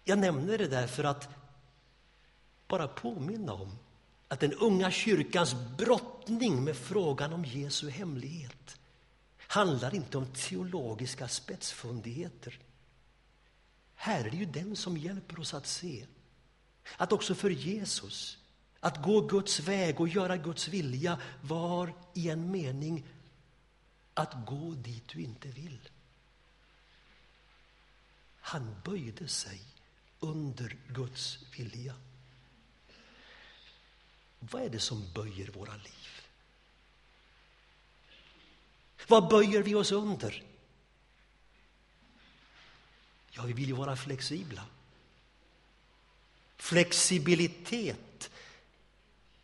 Jag 0.04 0.20
nämner 0.20 0.58
det 0.58 0.68
där 0.68 0.88
för 0.88 1.04
att 1.04 1.30
bara 2.68 2.88
påminna 2.88 3.54
om 3.54 3.78
att 4.28 4.40
den 4.40 4.54
unga 4.54 4.92
kyrkans 4.92 5.56
brottning 5.78 6.64
med 6.64 6.78
frågan 6.78 7.34
om 7.34 7.46
Jesu 7.46 7.90
hemlighet 7.90 8.80
handlar 9.38 9.96
inte 9.96 10.18
om 10.18 10.34
teologiska 10.34 11.28
spetsfundigheter. 11.28 12.60
Här 13.96 14.26
är 14.26 14.30
det 14.30 14.38
ju 14.38 14.46
den 14.46 14.76
som 14.76 14.98
hjälper 14.98 15.40
oss 15.40 15.54
att 15.54 15.68
se 15.68 16.06
att 16.98 17.12
också 17.12 17.36
för 17.36 17.50
Jesus 17.50 18.38
att 18.80 19.04
gå 19.04 19.22
Guds 19.22 19.60
väg 19.60 20.00
och 20.00 20.08
göra 20.08 20.38
Guds 20.38 20.68
vilja 20.68 21.20
var 21.42 21.94
i 22.14 22.30
en 22.30 22.52
mening 22.52 23.08
att 24.14 24.34
gå 24.46 24.74
dit 24.74 25.08
du 25.08 25.22
inte 25.22 25.48
vill. 25.48 25.80
Han 28.42 28.76
böjde 28.84 29.28
sig 29.28 29.62
under 30.20 30.78
Guds 30.88 31.40
vilja. 31.58 31.96
Vad 34.40 34.62
är 34.62 34.70
det 34.70 34.80
som 34.80 35.14
böjer 35.14 35.48
våra 35.48 35.76
liv? 35.76 36.22
Vad 39.08 39.30
böjer 39.30 39.64
vi 39.64 39.76
oss 39.76 39.92
under? 39.92 40.44
Ja, 43.32 43.44
vi 43.44 43.54
vill 43.54 43.68
ju 43.68 43.76
vara 43.76 43.96
flexibla. 43.96 44.66
Flexibilitet. 46.58 48.32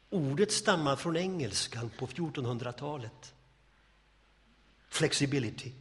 Ordet 0.09 0.51
stammar 0.51 0.95
från 0.95 1.17
engelskan 1.17 1.89
på 1.89 2.07
1400-talet. 2.07 3.33
Flexibility. 4.95 5.71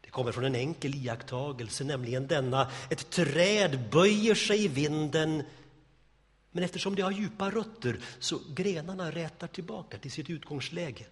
Det 0.00 0.10
kommer 0.10 0.32
från 0.32 0.44
en 0.44 0.54
enkel 0.54 0.94
iakttagelse, 0.94 1.84
nämligen 1.84 2.26
denna. 2.26 2.70
Ett 2.90 3.10
träd 3.10 3.90
böjer 3.90 4.34
sig 4.34 4.64
i 4.64 4.68
vinden 4.68 5.42
men 6.52 6.64
eftersom 6.64 6.94
det 6.94 7.02
har 7.02 7.10
djupa 7.10 7.50
rötter 7.50 8.00
så 8.18 8.40
grenarna 8.54 9.10
rätar 9.10 9.46
tillbaka 9.46 9.98
till 9.98 10.10
sitt 10.10 10.30
utgångsläge. 10.30 11.06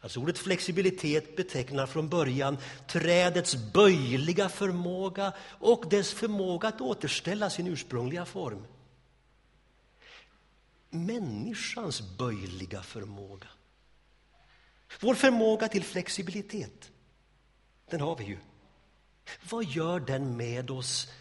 Alltså 0.00 0.20
ordet 0.20 0.38
flexibilitet 0.38 1.36
betecknar 1.36 1.86
från 1.86 2.08
början 2.08 2.58
trädets 2.88 3.56
böjliga 3.72 4.48
förmåga 4.48 5.32
och 5.40 5.84
dess 5.90 6.12
förmåga 6.12 6.68
att 6.68 6.80
återställa 6.80 7.50
sin 7.50 7.66
ursprungliga 7.66 8.24
form. 8.24 8.66
Människans 10.90 12.18
böjliga 12.18 12.82
förmåga. 12.82 13.46
Vår 15.00 15.14
förmåga 15.14 15.68
till 15.68 15.84
flexibilitet, 15.84 16.90
den 17.90 18.00
har 18.00 18.16
vi 18.16 18.24
ju. 18.24 18.38
Vad 19.50 19.64
gör 19.64 20.00
den 20.00 20.36
med 20.36 20.70
oss 20.70 21.12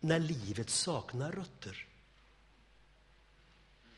när 0.00 0.18
livet 0.18 0.70
saknar 0.70 1.32
rötter? 1.32 1.86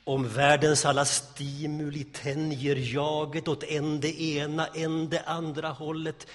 Om 0.05 0.29
världens 0.29 0.85
alla 0.85 1.05
stimuli 1.05 2.05
tänjer 2.05 2.77
jaget 2.77 3.49
åt 3.49 3.63
en 3.63 4.01
det 4.01 4.21
ena, 4.21 4.67
en 4.67 5.09
det 5.09 5.23
andra 5.23 5.69
hållet. 5.69 6.27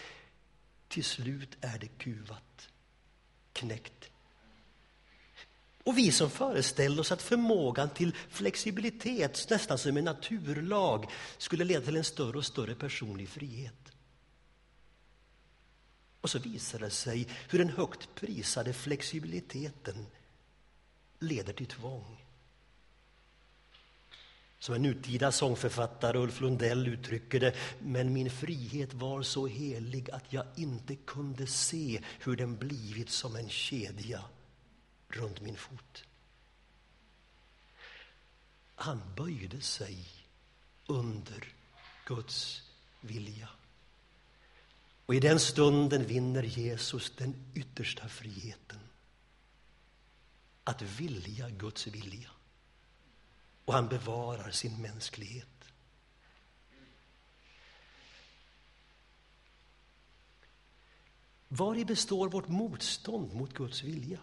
Till 0.87 1.03
slut 1.03 1.57
är 1.61 1.79
det 1.79 1.87
kuvat, 1.87 2.69
knäckt. 3.53 4.09
Och 5.83 5.97
vi 5.97 6.11
som 6.11 6.29
föreställer 6.29 6.99
oss 6.99 7.11
att 7.11 7.21
förmågan 7.21 7.89
till 7.89 8.15
flexibilitet, 8.29 9.47
nästan 9.49 9.77
som 9.77 9.97
en 9.97 10.03
naturlag, 10.03 11.11
skulle 11.37 11.63
leda 11.63 11.85
till 11.85 11.95
en 11.95 12.03
större 12.03 12.37
och 12.37 12.45
större 12.45 12.75
personlig 12.75 13.29
frihet. 13.29 13.91
Och 16.21 16.29
så 16.29 16.39
visar 16.39 16.79
det 16.79 16.89
sig 16.89 17.27
hur 17.49 17.59
den 17.59 17.69
högt 17.69 18.15
prisade 18.15 18.73
flexibiliteten 18.73 20.05
leder 21.19 21.53
till 21.53 21.67
tvång. 21.67 22.25
Som 24.59 24.75
en 24.75 24.81
nutida 24.81 25.31
sångförfattare, 25.31 26.17
Ulf 26.17 26.41
Lundell, 26.41 26.87
uttrycker 26.87 27.39
det 27.39 27.55
men 27.79 28.13
min 28.13 28.31
frihet 28.31 28.93
var 28.93 29.21
så 29.21 29.47
helig 29.47 30.11
att 30.11 30.33
jag 30.33 30.45
inte 30.55 30.95
kunde 30.95 31.47
se 31.47 32.01
hur 32.19 32.35
den 32.35 32.57
blivit 32.57 33.09
som 33.09 33.35
en 33.35 33.49
kedja 33.49 34.23
runt 35.15 35.41
min 35.41 35.57
fot. 35.57 36.03
Han 38.75 39.01
böjde 39.15 39.61
sig 39.61 40.07
under 40.87 41.53
Guds 42.05 42.61
vilja. 43.01 43.49
Och 45.05 45.15
i 45.15 45.19
den 45.19 45.39
stunden 45.39 46.05
vinner 46.05 46.43
Jesus 46.43 47.11
den 47.17 47.35
yttersta 47.53 48.09
friheten. 48.09 48.79
Att 50.63 50.81
vilja 50.81 51.49
Guds 51.49 51.87
vilja 51.87 52.29
och 53.65 53.73
han 53.73 53.87
bevarar 53.87 54.51
sin 54.51 54.81
mänsklighet. 54.81 55.47
Vari 61.47 61.85
består 61.85 62.29
vårt 62.29 62.47
motstånd 62.47 63.33
mot 63.33 63.53
Guds 63.53 63.83
vilja? 63.83 64.19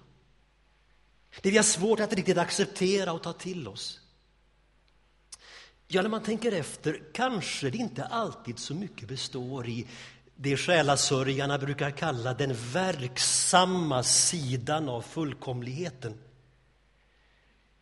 Det 1.40 1.50
vi 1.50 1.56
har 1.56 1.64
svårt 1.64 2.00
att 2.00 2.12
riktigt 2.12 2.38
acceptera 2.38 3.12
och 3.12 3.22
ta 3.22 3.32
till 3.32 3.68
oss. 3.68 4.00
Ja, 5.88 6.02
när 6.02 6.08
man 6.08 6.22
tänker 6.22 6.52
efter 6.52 7.02
kanske 7.12 7.70
det 7.70 7.78
inte 7.78 8.04
alltid 8.04 8.58
så 8.58 8.74
mycket 8.74 9.08
består 9.08 9.68
i 9.68 9.86
det 10.36 10.56
själasörjarna 10.56 11.58
brukar 11.58 11.90
kalla 11.90 12.34
den 12.34 12.54
verksamma 12.72 14.02
sidan 14.02 14.88
av 14.88 15.02
fullkomligheten. 15.02 16.18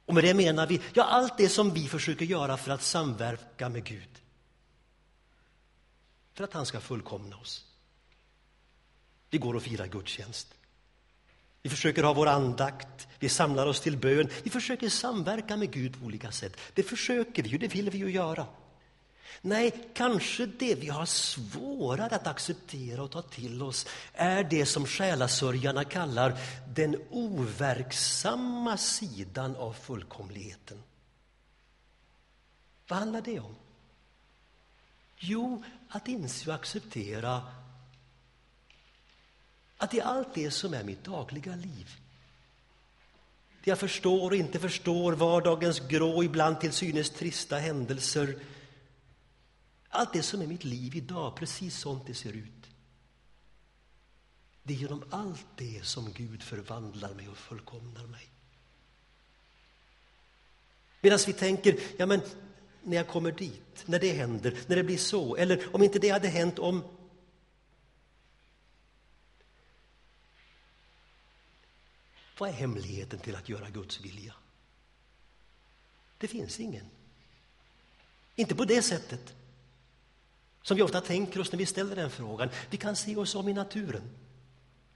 Och 0.05 0.15
med 0.15 0.25
det 0.25 0.35
menar 0.35 0.67
vi 0.67 0.81
ja, 0.95 1.05
allt 1.05 1.39
det 1.39 1.49
som 1.49 1.75
vi 1.75 1.89
försöker 1.89 2.25
göra 2.25 2.57
för 2.57 2.71
att 2.71 2.83
samverka 2.83 3.69
med 3.69 3.85
Gud. 3.85 4.23
För 6.35 6.45
att 6.45 6.53
han 6.53 6.67
ska 6.67 6.81
fullkomna 6.81 7.37
oss. 7.37 7.65
Vi 9.31 9.39
går 9.39 9.55
och 9.55 9.63
firar 9.63 9.87
gudstjänst. 9.87 10.55
Vi 11.63 11.71
försöker 11.71 12.03
ha 12.03 12.13
vår 12.13 12.27
andakt, 12.27 13.09
vi 13.19 13.29
samlar 13.29 13.67
oss 13.67 13.81
till 13.81 13.97
bön. 13.97 14.29
Vi 14.43 14.51
försöker 14.51 14.89
samverka 14.89 15.57
med 15.57 15.73
Gud 15.73 16.01
på 16.01 16.07
olika 16.07 16.31
sätt. 16.31 16.57
Det 16.75 16.83
försöker 16.83 17.43
vi 17.43 17.49
ju, 17.49 17.59
det 17.59 17.75
vill 17.75 17.91
vi 17.91 17.99
ju 17.99 18.11
göra. 18.11 18.47
Nej, 19.41 19.91
kanske 19.95 20.47
det 20.47 20.75
vi 20.75 20.89
har 20.89 21.07
svårare 21.07 22.17
att 22.17 22.27
acceptera 22.27 23.03
och 23.03 23.11
ta 23.11 23.23
till 23.23 23.63
oss 23.63 23.87
är 24.13 24.45
det 24.45 24.67
som 24.67 24.87
själasörjarna 24.87 25.85
kallar 25.85 26.39
den 26.75 26.97
overksamma 27.11 28.77
sidan 28.77 29.57
av 29.57 29.73
fullkomligheten. 29.73 30.83
Vad 32.89 32.99
handlar 32.99 33.21
det 33.21 33.41
om? 33.41 33.55
Jo, 35.17 35.65
att 35.89 36.09
inse 36.09 36.51
och 36.51 36.57
acceptera 36.57 37.43
att 39.79 39.95
i 39.95 40.01
allt 40.01 40.35
det 40.35 40.51
som 40.51 40.75
är 40.75 40.85
mitt 40.85 41.05
dagliga 41.05 41.57
liv. 41.57 41.97
Det 43.65 43.71
jag 43.71 43.79
förstår 43.79 44.31
och 44.31 44.37
inte 44.37 44.59
förstår, 44.59 45.13
vardagens 45.13 45.81
grå, 45.81 46.25
ibland 46.25 46.61
till 46.61 46.73
synes 46.73 47.11
trista 47.11 47.57
händelser. 47.57 48.39
Allt 49.89 50.13
det 50.13 50.23
som 50.23 50.43
är 50.43 50.47
mitt 50.47 50.65
liv 50.65 50.97
idag, 50.97 51.37
precis 51.37 51.79
sånt 51.79 52.07
det 52.07 52.15
ser 52.15 52.33
ut. 52.33 52.53
Det 54.63 54.75
är 54.75 54.79
genom 54.79 55.05
allt 55.11 55.47
det 55.57 55.85
som 55.85 56.13
Gud 56.13 56.43
förvandlar 56.43 57.15
mig 57.15 57.29
och 57.29 57.37
fullkomnar 57.37 58.07
mig. 58.07 58.29
Medan 61.01 61.19
vi 61.27 61.33
tänker, 61.33 61.79
ja 61.97 62.07
men 62.07 62.21
när 62.83 62.97
jag 62.97 63.09
kommer 63.09 63.33
dit, 63.33 63.83
när 63.87 63.99
det 63.99 64.13
händer, 64.13 64.59
när 64.67 64.77
det 64.77 64.85
blir 64.85 64.99
så, 64.99 65.37
eller 65.37 65.75
om 65.75 65.83
inte 65.83 65.99
det 65.99 66.09
hade 66.09 66.29
hänt 66.29 66.59
om 66.59 66.85
Vad 72.39 72.49
är 72.49 72.53
hemligheten 72.53 73.19
till 73.19 73.37
att 73.37 73.49
göra 73.49 73.71
Guds 73.71 74.01
vilja? 74.01 74.35
Det 76.19 76.29
finns 76.29 76.61
ingen. 76.61 76.87
Inte 78.35 78.55
på 78.55 78.65
det 78.65 78.83
sättet 78.83 79.35
som 80.63 80.77
vi 80.77 80.83
ofta 80.83 81.01
tänker 81.01 81.41
oss 81.41 81.53
när 81.53 81.59
vi 81.59 81.67
ställer 81.67 81.97
den 81.97 82.11
frågan. 82.11 82.49
Vi 82.71 82.77
kan 82.77 82.97
se 82.97 83.17
oss 83.17 83.35
om 83.35 83.49
i 83.49 83.53
naturen. 83.53 84.03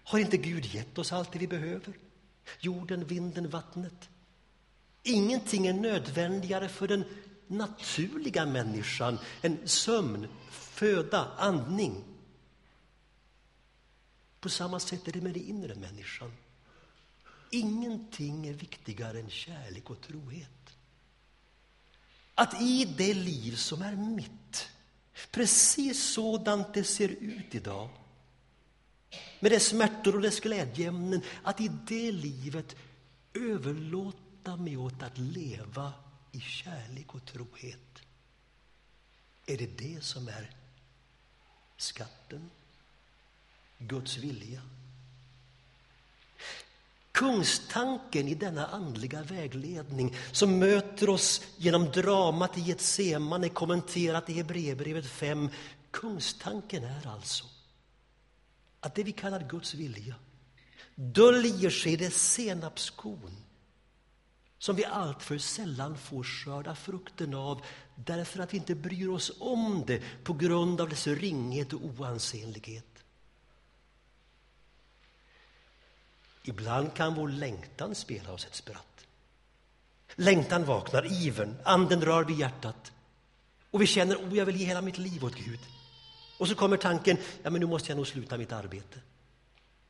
Har 0.04 0.18
inte 0.18 0.36
Gud 0.36 0.64
gett 0.64 0.98
oss 0.98 1.12
allt 1.12 1.32
det 1.32 1.38
vi 1.38 1.46
behöver? 1.46 1.94
Jorden, 2.60 3.04
vinden, 3.04 3.50
vattnet. 3.50 4.08
Ingenting 5.02 5.66
är 5.66 5.72
nödvändigare 5.72 6.68
för 6.68 6.88
den 6.88 7.04
naturliga 7.46 8.46
människan 8.46 9.18
än 9.42 9.68
sömn, 9.68 10.28
föda, 10.50 11.28
andning. 11.36 12.04
På 14.40 14.48
samma 14.48 14.80
sätt 14.80 15.08
är 15.08 15.12
det 15.12 15.20
med 15.20 15.34
den 15.34 15.42
inre 15.42 15.74
människan. 15.74 16.32
Ingenting 17.54 18.46
är 18.46 18.52
viktigare 18.52 19.18
än 19.20 19.30
kärlek 19.30 19.90
och 19.90 20.00
trohet. 20.00 20.76
Att 22.34 22.60
i 22.60 22.94
det 22.98 23.14
liv 23.14 23.56
som 23.56 23.82
är 23.82 23.96
mitt, 23.96 24.68
precis 25.30 26.12
sådant 26.12 26.74
det 26.74 26.84
ser 26.84 27.08
ut 27.08 27.54
idag 27.54 27.90
med 29.40 29.52
dess 29.52 29.66
smärtor 29.66 30.16
och 30.16 30.22
dess 30.22 30.40
glädjeämnen, 30.40 31.22
att 31.42 31.60
i 31.60 31.70
det 31.86 32.12
livet 32.12 32.76
överlåta 33.34 34.56
mig 34.56 34.76
åt 34.76 35.02
att 35.02 35.18
leva 35.18 35.92
i 36.32 36.40
kärlek 36.40 37.14
och 37.14 37.24
trohet. 37.24 38.02
Är 39.46 39.56
det 39.56 39.78
det 39.78 40.04
som 40.04 40.28
är 40.28 40.50
skatten? 41.76 42.50
Guds 43.78 44.16
vilja? 44.16 44.62
Kungstanken 47.22 48.28
i 48.28 48.34
denna 48.34 48.66
andliga 48.66 49.22
vägledning 49.22 50.14
som 50.32 50.58
möter 50.58 51.08
oss 51.08 51.42
genom 51.56 51.84
dramat 51.84 52.58
i 52.58 52.60
Getsemane 52.60 53.48
kommenterat 53.48 54.30
i 54.30 54.32
Hebreerbrevet 54.32 55.06
5. 55.06 55.48
Kungstanken 55.90 56.84
är 56.84 57.06
alltså 57.06 57.44
att 58.80 58.94
det 58.94 59.02
vi 59.02 59.12
kallar 59.12 59.48
Guds 59.48 59.74
vilja 59.74 60.14
döljer 60.94 61.70
sig 61.70 61.92
i 61.92 61.96
det 61.96 62.10
senapskorn 62.10 63.36
som 64.58 64.76
vi 64.76 64.84
alltför 64.84 65.38
sällan 65.38 65.98
får 65.98 66.22
skörda 66.22 66.74
frukten 66.74 67.34
av 67.34 67.64
därför 67.96 68.40
att 68.42 68.52
vi 68.54 68.58
inte 68.58 68.74
bryr 68.74 69.08
oss 69.08 69.32
om 69.38 69.84
det 69.86 70.02
på 70.24 70.32
grund 70.32 70.80
av 70.80 70.88
dess 70.88 71.06
ringhet 71.06 71.72
och 71.72 71.80
oansenlighet. 71.84 72.91
Ibland 76.42 76.94
kan 76.94 77.14
vår 77.14 77.28
längtan 77.28 77.94
spela 77.94 78.32
oss 78.32 78.46
ett 78.46 78.54
spratt. 78.54 79.06
Längtan 80.14 80.64
vaknar, 80.64 81.12
ivern, 81.12 81.56
anden 81.64 82.02
rör 82.02 82.24
vid 82.24 82.38
hjärtat 82.38 82.92
och 83.70 83.82
vi 83.82 83.86
känner 83.86 84.14
att 84.14 84.22
oh, 84.22 84.36
jag 84.36 84.46
vill 84.46 84.56
ge 84.56 84.66
hela 84.66 84.82
mitt 84.82 84.98
liv 84.98 85.24
åt 85.24 85.34
Gud. 85.34 85.60
Och 86.38 86.48
så 86.48 86.54
kommer 86.54 86.76
tanken, 86.76 87.16
ja 87.42 87.50
men 87.50 87.60
nu 87.60 87.66
måste 87.66 87.90
jag 87.90 87.96
nog 87.96 88.06
sluta 88.06 88.38
mitt 88.38 88.52
arbete. 88.52 88.98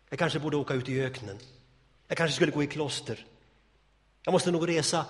Jag 0.09 0.19
kanske 0.19 0.39
borde 0.39 0.57
åka 0.57 0.75
ut 0.75 0.89
i 0.89 1.01
öknen. 1.01 1.39
Jag 2.09 2.19
kanske 2.19 2.35
skulle 2.35 2.53
gå 2.53 2.63
i 2.63 2.67
kloster. 2.67 3.27
Jag 4.23 4.33
måste 4.33 4.51
nog 4.51 4.69
resa. 4.69 5.07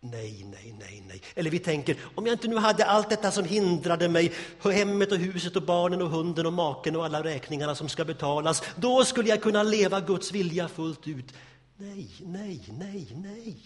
Nej, 0.00 0.44
nej, 0.50 0.74
nej, 0.78 1.02
nej. 1.08 1.22
Eller 1.34 1.50
vi 1.50 1.58
tänker, 1.58 1.96
om 2.14 2.26
jag 2.26 2.34
inte 2.34 2.48
nu 2.48 2.56
hade 2.56 2.84
allt 2.84 3.10
detta 3.10 3.30
som 3.30 3.44
hindrade 3.44 4.08
mig, 4.08 4.32
hemmet 4.62 5.12
och 5.12 5.18
huset 5.18 5.56
och 5.56 5.62
barnen 5.62 6.02
och 6.02 6.10
hunden 6.10 6.46
och 6.46 6.52
maken 6.52 6.96
och 6.96 7.04
alla 7.04 7.24
räkningarna 7.24 7.74
som 7.74 7.88
ska 7.88 8.04
betalas, 8.04 8.62
då 8.76 9.04
skulle 9.04 9.28
jag 9.28 9.42
kunna 9.42 9.62
leva 9.62 10.00
Guds 10.00 10.32
vilja 10.32 10.68
fullt 10.68 11.08
ut. 11.08 11.34
Nej, 11.76 12.10
nej, 12.20 12.64
nej, 12.78 13.08
nej. 13.14 13.56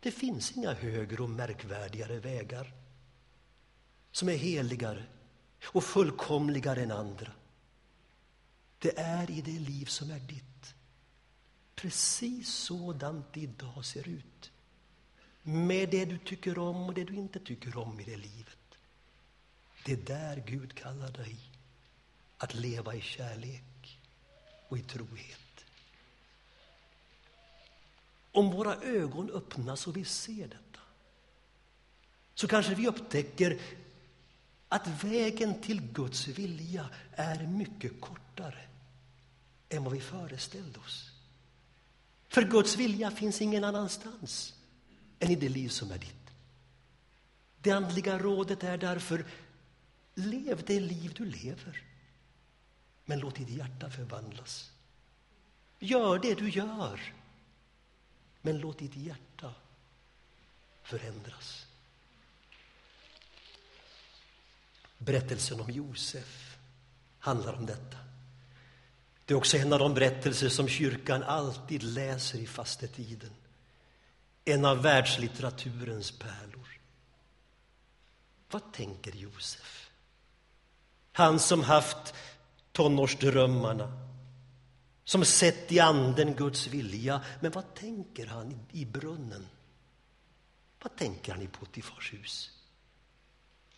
Det 0.00 0.10
finns 0.10 0.52
inga 0.52 0.72
högre 0.72 1.22
och 1.22 1.30
märkvärdigare 1.30 2.18
vägar 2.18 2.72
som 4.12 4.28
är 4.28 4.36
heligare 4.36 5.04
och 5.64 5.84
fullkomligare 5.84 6.82
än 6.82 6.92
andra. 6.92 7.32
Det 8.78 8.98
är 8.98 9.30
i 9.30 9.40
det 9.40 9.58
liv 9.58 9.86
som 9.86 10.10
är 10.10 10.20
ditt. 10.20 10.74
Precis 11.74 12.54
sådant 12.54 13.32
det 13.32 13.40
idag 13.40 13.84
ser 13.84 14.08
ut. 14.08 14.50
Med 15.48 15.88
det 15.88 16.04
du 16.04 16.18
tycker 16.18 16.58
om 16.58 16.86
och 16.86 16.94
det 16.94 17.04
du 17.04 17.14
inte 17.14 17.40
tycker 17.40 17.78
om 17.78 18.00
i 18.00 18.04
det 18.04 18.16
livet. 18.16 18.58
Det 19.84 19.92
är 19.92 19.96
där 19.96 20.42
Gud 20.46 20.74
kallar 20.74 21.10
dig 21.10 21.36
att 22.38 22.54
leva 22.54 22.94
i 22.94 23.00
kärlek 23.00 24.00
och 24.68 24.78
i 24.78 24.82
trohet. 24.82 25.64
Om 28.32 28.50
våra 28.50 28.74
ögon 28.74 29.30
öppnas 29.30 29.86
och 29.86 29.96
vi 29.96 30.04
ser 30.04 30.48
detta 30.48 30.80
så 32.34 32.48
kanske 32.48 32.74
vi 32.74 32.88
upptäcker 32.88 33.60
att 34.68 35.04
vägen 35.04 35.60
till 35.60 35.80
Guds 35.80 36.28
vilja 36.28 36.88
är 37.12 37.46
mycket 37.46 38.00
kortare 38.00 38.64
än 39.68 39.84
vad 39.84 39.92
vi 39.92 40.00
föreställde 40.00 40.78
oss. 40.78 41.10
För 42.28 42.42
Guds 42.42 42.76
vilja 42.76 43.10
finns 43.10 43.42
ingen 43.42 43.64
annanstans 43.64 44.55
än 45.20 45.30
i 45.30 45.34
det 45.34 45.48
liv 45.48 45.68
som 45.68 45.90
är 45.90 45.98
ditt. 45.98 46.30
Det 47.62 47.70
andliga 47.70 48.18
rådet 48.18 48.64
är 48.64 48.78
därför 48.78 49.26
lev 50.14 50.64
det 50.66 50.80
liv 50.80 51.12
du 51.16 51.24
lever, 51.24 51.82
men 53.04 53.20
låt 53.20 53.34
ditt 53.34 53.48
hjärta 53.48 53.90
förvandlas. 53.90 54.70
Gör 55.78 56.18
det 56.18 56.34
du 56.34 56.48
gör, 56.50 57.14
men 58.42 58.58
låt 58.58 58.78
ditt 58.78 58.96
hjärta 58.96 59.54
förändras. 60.82 61.66
Berättelsen 64.98 65.60
om 65.60 65.70
Josef 65.70 66.56
handlar 67.18 67.52
om 67.52 67.66
detta. 67.66 67.98
Det 69.24 69.34
är 69.34 69.38
också 69.38 69.56
en 69.56 69.72
av 69.72 69.78
de 69.78 69.94
berättelser 69.94 70.48
som 70.48 70.68
kyrkan 70.68 71.22
alltid 71.22 71.82
läser 71.82 72.38
i 72.38 72.46
fastetiden. 72.46 73.30
En 74.48 74.64
av 74.64 74.82
världslitteraturens 74.82 76.10
pärlor. 76.10 76.80
Vad 78.50 78.72
tänker 78.72 79.12
Josef? 79.12 79.90
Han 81.12 81.38
som 81.38 81.62
haft 81.62 82.14
tonårsdrömmarna, 82.72 84.08
som 85.04 85.24
sett 85.24 85.72
i 85.72 85.80
anden 85.80 86.34
Guds 86.34 86.66
vilja. 86.66 87.24
Men 87.40 87.52
vad 87.52 87.74
tänker 87.74 88.26
han 88.26 88.66
i 88.72 88.84
brunnen? 88.84 89.46
Vad 90.82 90.96
tänker 90.96 91.32
han 91.32 91.42
i 91.42 91.48
Potifars 91.48 92.12
hus? 92.12 92.56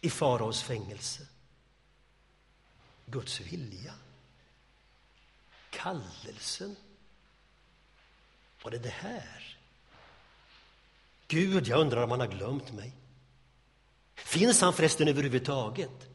i 0.01 0.11
faraos 0.11 0.63
fängelse. 0.63 1.27
Guds 3.07 3.41
vilja. 3.41 3.95
Kallelsen. 5.71 6.77
Var 8.63 8.71
det 8.71 8.79
det 8.79 8.89
här? 8.89 9.58
Gud, 11.29 11.67
jag 11.67 11.81
undrar 11.81 12.03
om 12.03 12.11
han 12.11 12.21
har 12.21 12.27
glömt 12.27 12.73
mig. 12.73 12.97
Finns 14.15 14.61
han 14.61 14.73
förresten 14.73 15.09
överhuvudtaget? 15.09 16.09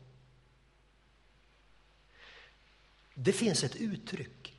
Det 3.14 3.34
finns 3.34 3.64
ett 3.64 3.76
uttryck 3.76 4.54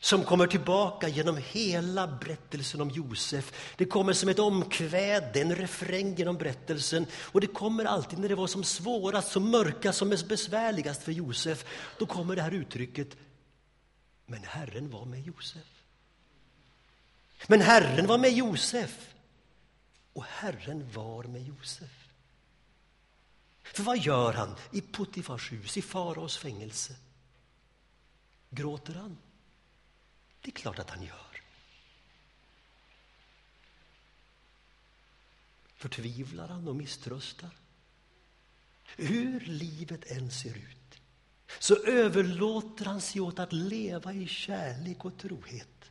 som 0.00 0.24
kommer 0.24 0.46
tillbaka 0.46 1.08
genom 1.08 1.36
hela 1.36 2.06
berättelsen 2.06 2.80
om 2.80 2.90
Josef. 2.90 3.74
Det 3.76 3.84
kommer 3.84 4.12
som 4.12 4.28
ett 4.28 4.38
omkväde, 4.38 5.40
en 5.40 5.54
refräng 5.54 6.14
genom 6.14 6.36
berättelsen. 6.36 7.06
Och 7.14 7.40
det 7.40 7.46
kommer 7.46 7.84
alltid 7.84 8.18
när 8.18 8.28
det 8.28 8.34
var 8.34 8.46
som 8.46 8.64
svårast, 8.64 9.32
som 9.32 9.50
mörkast, 9.50 9.98
som 9.98 10.08
mest 10.08 10.28
besvärligast 10.28 11.02
för 11.02 11.12
Josef. 11.12 11.64
Då 11.98 12.06
kommer 12.06 12.36
det 12.36 12.42
här 12.42 12.54
uttrycket, 12.54 13.16
men 14.26 14.44
Herren 14.44 14.90
var 14.90 15.04
med 15.04 15.22
Josef. 15.22 15.66
Men 17.46 17.60
Herren 17.60 18.06
var 18.06 18.18
med 18.18 18.32
Josef. 18.32 19.09
Och 20.12 20.24
Herren 20.24 20.92
var 20.92 21.24
med 21.24 21.42
Josef. 21.42 22.08
För 23.62 23.82
vad 23.82 23.98
gör 23.98 24.32
han 24.32 24.56
i 24.72 24.80
Puttifars 24.80 25.52
hus, 25.52 25.76
i 25.76 25.82
faraos 25.82 26.36
fängelse? 26.38 26.96
Gråter 28.50 28.94
han? 28.94 29.18
Det 30.40 30.50
är 30.50 30.54
klart 30.54 30.78
att 30.78 30.90
han 30.90 31.02
gör. 31.02 31.42
Förtvivlar 35.76 36.48
han 36.48 36.68
och 36.68 36.76
misströstar? 36.76 37.50
Hur 38.96 39.40
livet 39.40 40.10
än 40.10 40.30
ser 40.30 40.56
ut 40.56 40.76
så 41.58 41.76
överlåter 41.76 42.84
han 42.84 43.00
sig 43.00 43.20
åt 43.20 43.38
att 43.38 43.52
leva 43.52 44.12
i 44.12 44.26
kärlek 44.26 45.04
och 45.04 45.18
trohet. 45.18 45.90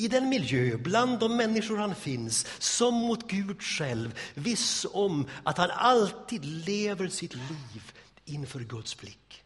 I 0.00 0.08
den 0.08 0.28
miljö, 0.28 0.76
bland 0.76 1.18
de 1.18 1.36
människor 1.36 1.76
han 1.76 1.94
finns, 1.94 2.46
som 2.58 2.94
mot 2.94 3.28
Gud 3.28 3.62
själv, 3.62 4.18
viss 4.34 4.86
om 4.92 5.26
att 5.42 5.58
han 5.58 5.70
alltid 5.70 6.44
lever 6.44 7.08
sitt 7.08 7.34
liv 7.34 7.92
inför 8.24 8.60
Guds 8.60 8.98
blick. 8.98 9.42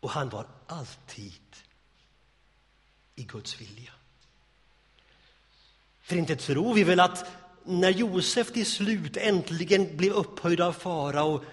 Och 0.00 0.10
han 0.10 0.28
var 0.28 0.46
alltid 0.66 1.56
i 3.14 3.24
Guds 3.24 3.60
vilja. 3.60 3.92
För 6.02 6.16
inte 6.16 6.36
tror 6.36 6.74
vi 6.74 6.84
väl 6.84 7.00
att 7.00 7.30
när 7.64 7.90
Josef 7.90 8.52
till 8.52 8.66
slut 8.66 9.16
äntligen 9.16 9.96
blev 9.96 10.12
upphöjd 10.12 10.60
av 10.60 10.72
farao, 10.72 11.44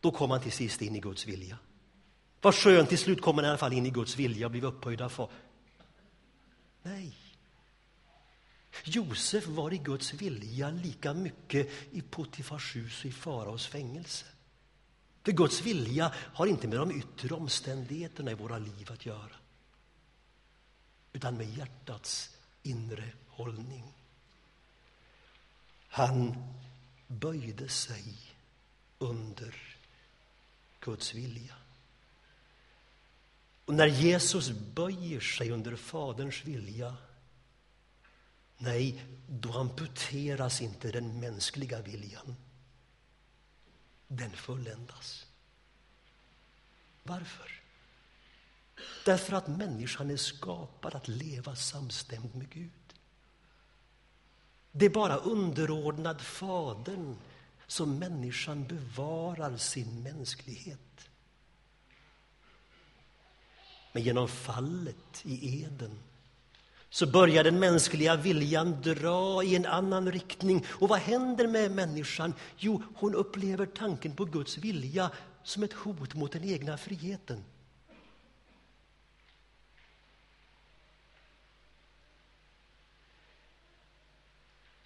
då 0.00 0.10
kom 0.10 0.30
han 0.30 0.40
till 0.40 0.52
sist 0.52 0.82
in 0.82 0.96
i 0.96 1.00
Guds 1.00 1.26
vilja. 1.26 1.58
Vad 2.40 2.54
skönt, 2.54 2.88
till 2.88 2.98
slut 2.98 3.20
kom 3.20 3.36
han 3.36 3.44
i 3.44 3.48
alla 3.48 3.58
fall 3.58 3.72
in 3.72 3.86
i 3.86 3.90
Guds 3.90 4.16
vilja 4.16 4.46
och 4.46 4.50
blev 4.50 4.64
upphöjd 4.64 5.00
av 5.00 5.08
farao. 5.08 5.30
Nej. 6.82 7.16
Josef 8.84 9.46
var 9.46 9.72
i 9.72 9.78
Guds 9.78 10.14
vilja 10.14 10.70
lika 10.70 11.14
mycket 11.14 11.70
i 11.90 12.02
Potifars 12.02 12.76
hus 12.76 13.00
och 13.00 13.06
i 13.06 13.12
faraos 13.12 13.66
fängelse. 13.66 14.26
För 15.22 15.32
Guds 15.32 15.60
vilja 15.60 16.14
har 16.16 16.46
inte 16.46 16.68
med 16.68 16.78
de 16.78 16.98
yttre 16.98 17.34
omständigheterna 17.34 18.30
i 18.30 18.34
våra 18.34 18.58
liv 18.58 18.92
att 18.92 19.06
göra 19.06 19.36
utan 21.12 21.36
med 21.36 21.48
hjärtats 21.48 22.36
inre 22.62 23.12
hållning. 23.26 23.92
Han 25.88 26.34
böjde 27.06 27.68
sig 27.68 28.04
under 28.98 29.54
Guds 30.80 31.14
vilja. 31.14 31.54
Och 33.64 33.74
när 33.74 33.86
Jesus 33.86 34.50
böjer 34.50 35.20
sig 35.20 35.50
under 35.50 35.76
Faderns 35.76 36.44
vilja 36.44 36.96
nej, 38.62 39.04
då 39.28 39.52
amputeras 39.52 40.62
inte 40.62 40.90
den 40.90 41.20
mänskliga 41.20 41.82
viljan. 41.82 42.36
Den 44.08 44.30
fulländas. 44.30 45.26
Varför? 47.02 47.62
Därför 49.04 49.32
att 49.32 49.48
människan 49.48 50.10
är 50.10 50.16
skapad 50.16 50.94
att 50.94 51.08
leva 51.08 51.56
samstämd 51.56 52.34
med 52.34 52.50
Gud. 52.50 52.70
Det 54.72 54.86
är 54.86 54.90
bara 54.90 55.16
underordnad 55.16 56.20
Fadern 56.20 57.16
som 57.66 57.98
människan 57.98 58.66
bevarar 58.66 59.56
sin 59.56 60.02
mänsklighet. 60.02 60.91
Men 63.92 64.02
genom 64.02 64.28
fallet 64.28 65.22
i 65.22 65.62
Eden 65.62 65.98
så 66.90 67.06
börjar 67.06 67.44
den 67.44 67.58
mänskliga 67.58 68.16
viljan 68.16 68.82
dra 68.82 69.42
i 69.42 69.56
en 69.56 69.66
annan 69.66 70.12
riktning. 70.12 70.64
Och 70.68 70.88
vad 70.88 70.98
händer 70.98 71.46
med 71.46 71.70
människan? 71.70 72.34
Jo, 72.56 72.82
hon 72.94 73.14
upplever 73.14 73.66
tanken 73.66 74.16
på 74.16 74.24
Guds 74.24 74.58
vilja 74.58 75.10
som 75.42 75.62
ett 75.62 75.72
hot 75.72 76.14
mot 76.14 76.32
den 76.32 76.44
egna 76.44 76.78
friheten. 76.78 77.44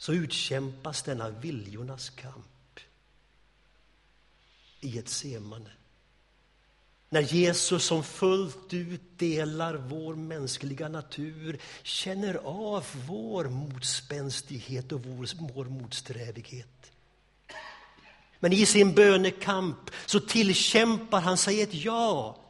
så 0.07 0.13
utkämpas 0.13 1.03
denna 1.03 1.31
viljornas 1.31 2.11
kamp 2.11 2.81
i 4.81 4.99
ett 4.99 5.09
semane. 5.09 5.71
När 7.09 7.21
Jesus 7.21 7.85
som 7.85 8.05
fullt 8.05 8.75
ut 8.75 9.19
delar 9.19 9.75
vår 9.75 10.15
mänskliga 10.15 10.89
natur 10.89 11.59
känner 11.83 12.35
av 12.45 12.85
vår 13.09 13.45
motspänstighet 13.45 14.93
och 14.93 15.05
vår, 15.05 15.55
vår 15.55 15.65
motsträvighet. 15.65 16.93
Men 18.41 18.53
i 18.53 18.67
sin 18.67 18.95
bönekamp 18.95 19.91
så 20.07 20.21
tillkämpar 20.21 21.21
han 21.21 21.37
sig 21.37 21.63
ett 21.63 21.75
ja 21.75 22.41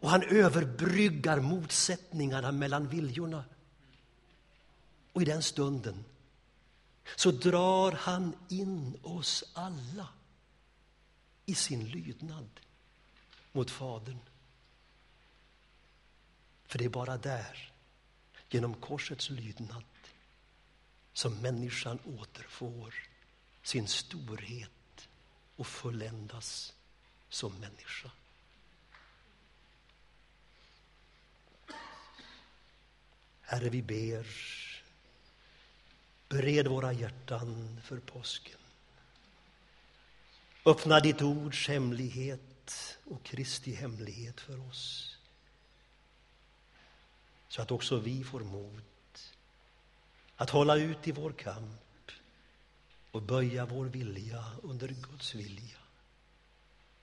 och 0.00 0.10
han 0.10 0.22
överbryggar 0.22 1.40
motsättningarna 1.40 2.52
mellan 2.52 2.88
viljorna. 2.88 3.44
Och 5.12 5.22
i 5.22 5.24
den 5.24 5.42
stunden 5.42 6.04
så 7.16 7.30
drar 7.30 7.92
han 7.92 8.36
in 8.48 8.98
oss 9.02 9.44
alla 9.54 10.08
i 11.46 11.54
sin 11.54 11.88
lydnad 11.88 12.60
mot 13.54 13.70
Fadern. 13.70 14.18
För 16.66 16.78
det 16.78 16.84
är 16.84 16.88
bara 16.88 17.16
där, 17.16 17.72
genom 18.50 18.74
korsets 18.74 19.30
lydnad 19.30 19.84
som 21.12 21.34
människan 21.34 21.98
återfår 22.18 22.94
sin 23.62 23.88
storhet 23.88 25.08
och 25.56 25.66
fulländas 25.66 26.74
som 27.28 27.52
människa. 27.54 28.10
Herre, 33.40 33.68
vi 33.68 33.82
ber 33.82 34.26
Bered 36.28 36.66
våra 36.66 36.92
hjärtan 36.92 37.80
för 37.84 38.00
påsken. 38.00 38.58
Öppna 40.64 41.00
ditt 41.00 41.22
ords 41.22 41.68
hemlighet 41.68 42.53
hemlighet 42.64 42.98
och 43.04 43.22
Kristi 43.22 43.74
hemlighet 43.74 44.40
för 44.40 44.68
oss. 44.68 45.16
Så 47.48 47.62
att 47.62 47.70
också 47.70 47.96
vi 47.96 48.24
får 48.24 48.40
mod 48.40 48.82
att 50.36 50.50
hålla 50.50 50.76
ut 50.76 51.08
i 51.08 51.12
vår 51.12 51.32
kamp 51.32 52.10
och 53.12 53.22
böja 53.22 53.66
vår 53.66 53.86
vilja 53.86 54.44
under 54.62 54.88
Guds 54.88 55.34
vilja 55.34 55.78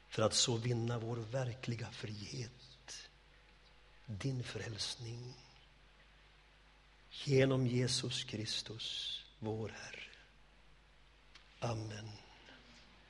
för 0.10 0.24
att 0.24 0.34
så 0.34 0.58
vinna 0.58 1.00
vår 1.00 1.18
verkliga 1.18 1.92
frihet, 1.92 3.10
din 4.06 4.44
frälsning 4.44 5.34
genom 7.12 7.68
Jesus 7.68 8.24
Kristus, 8.24 9.20
vår 9.40 9.70
Herre. 9.70 10.12
Amen. 11.60 12.21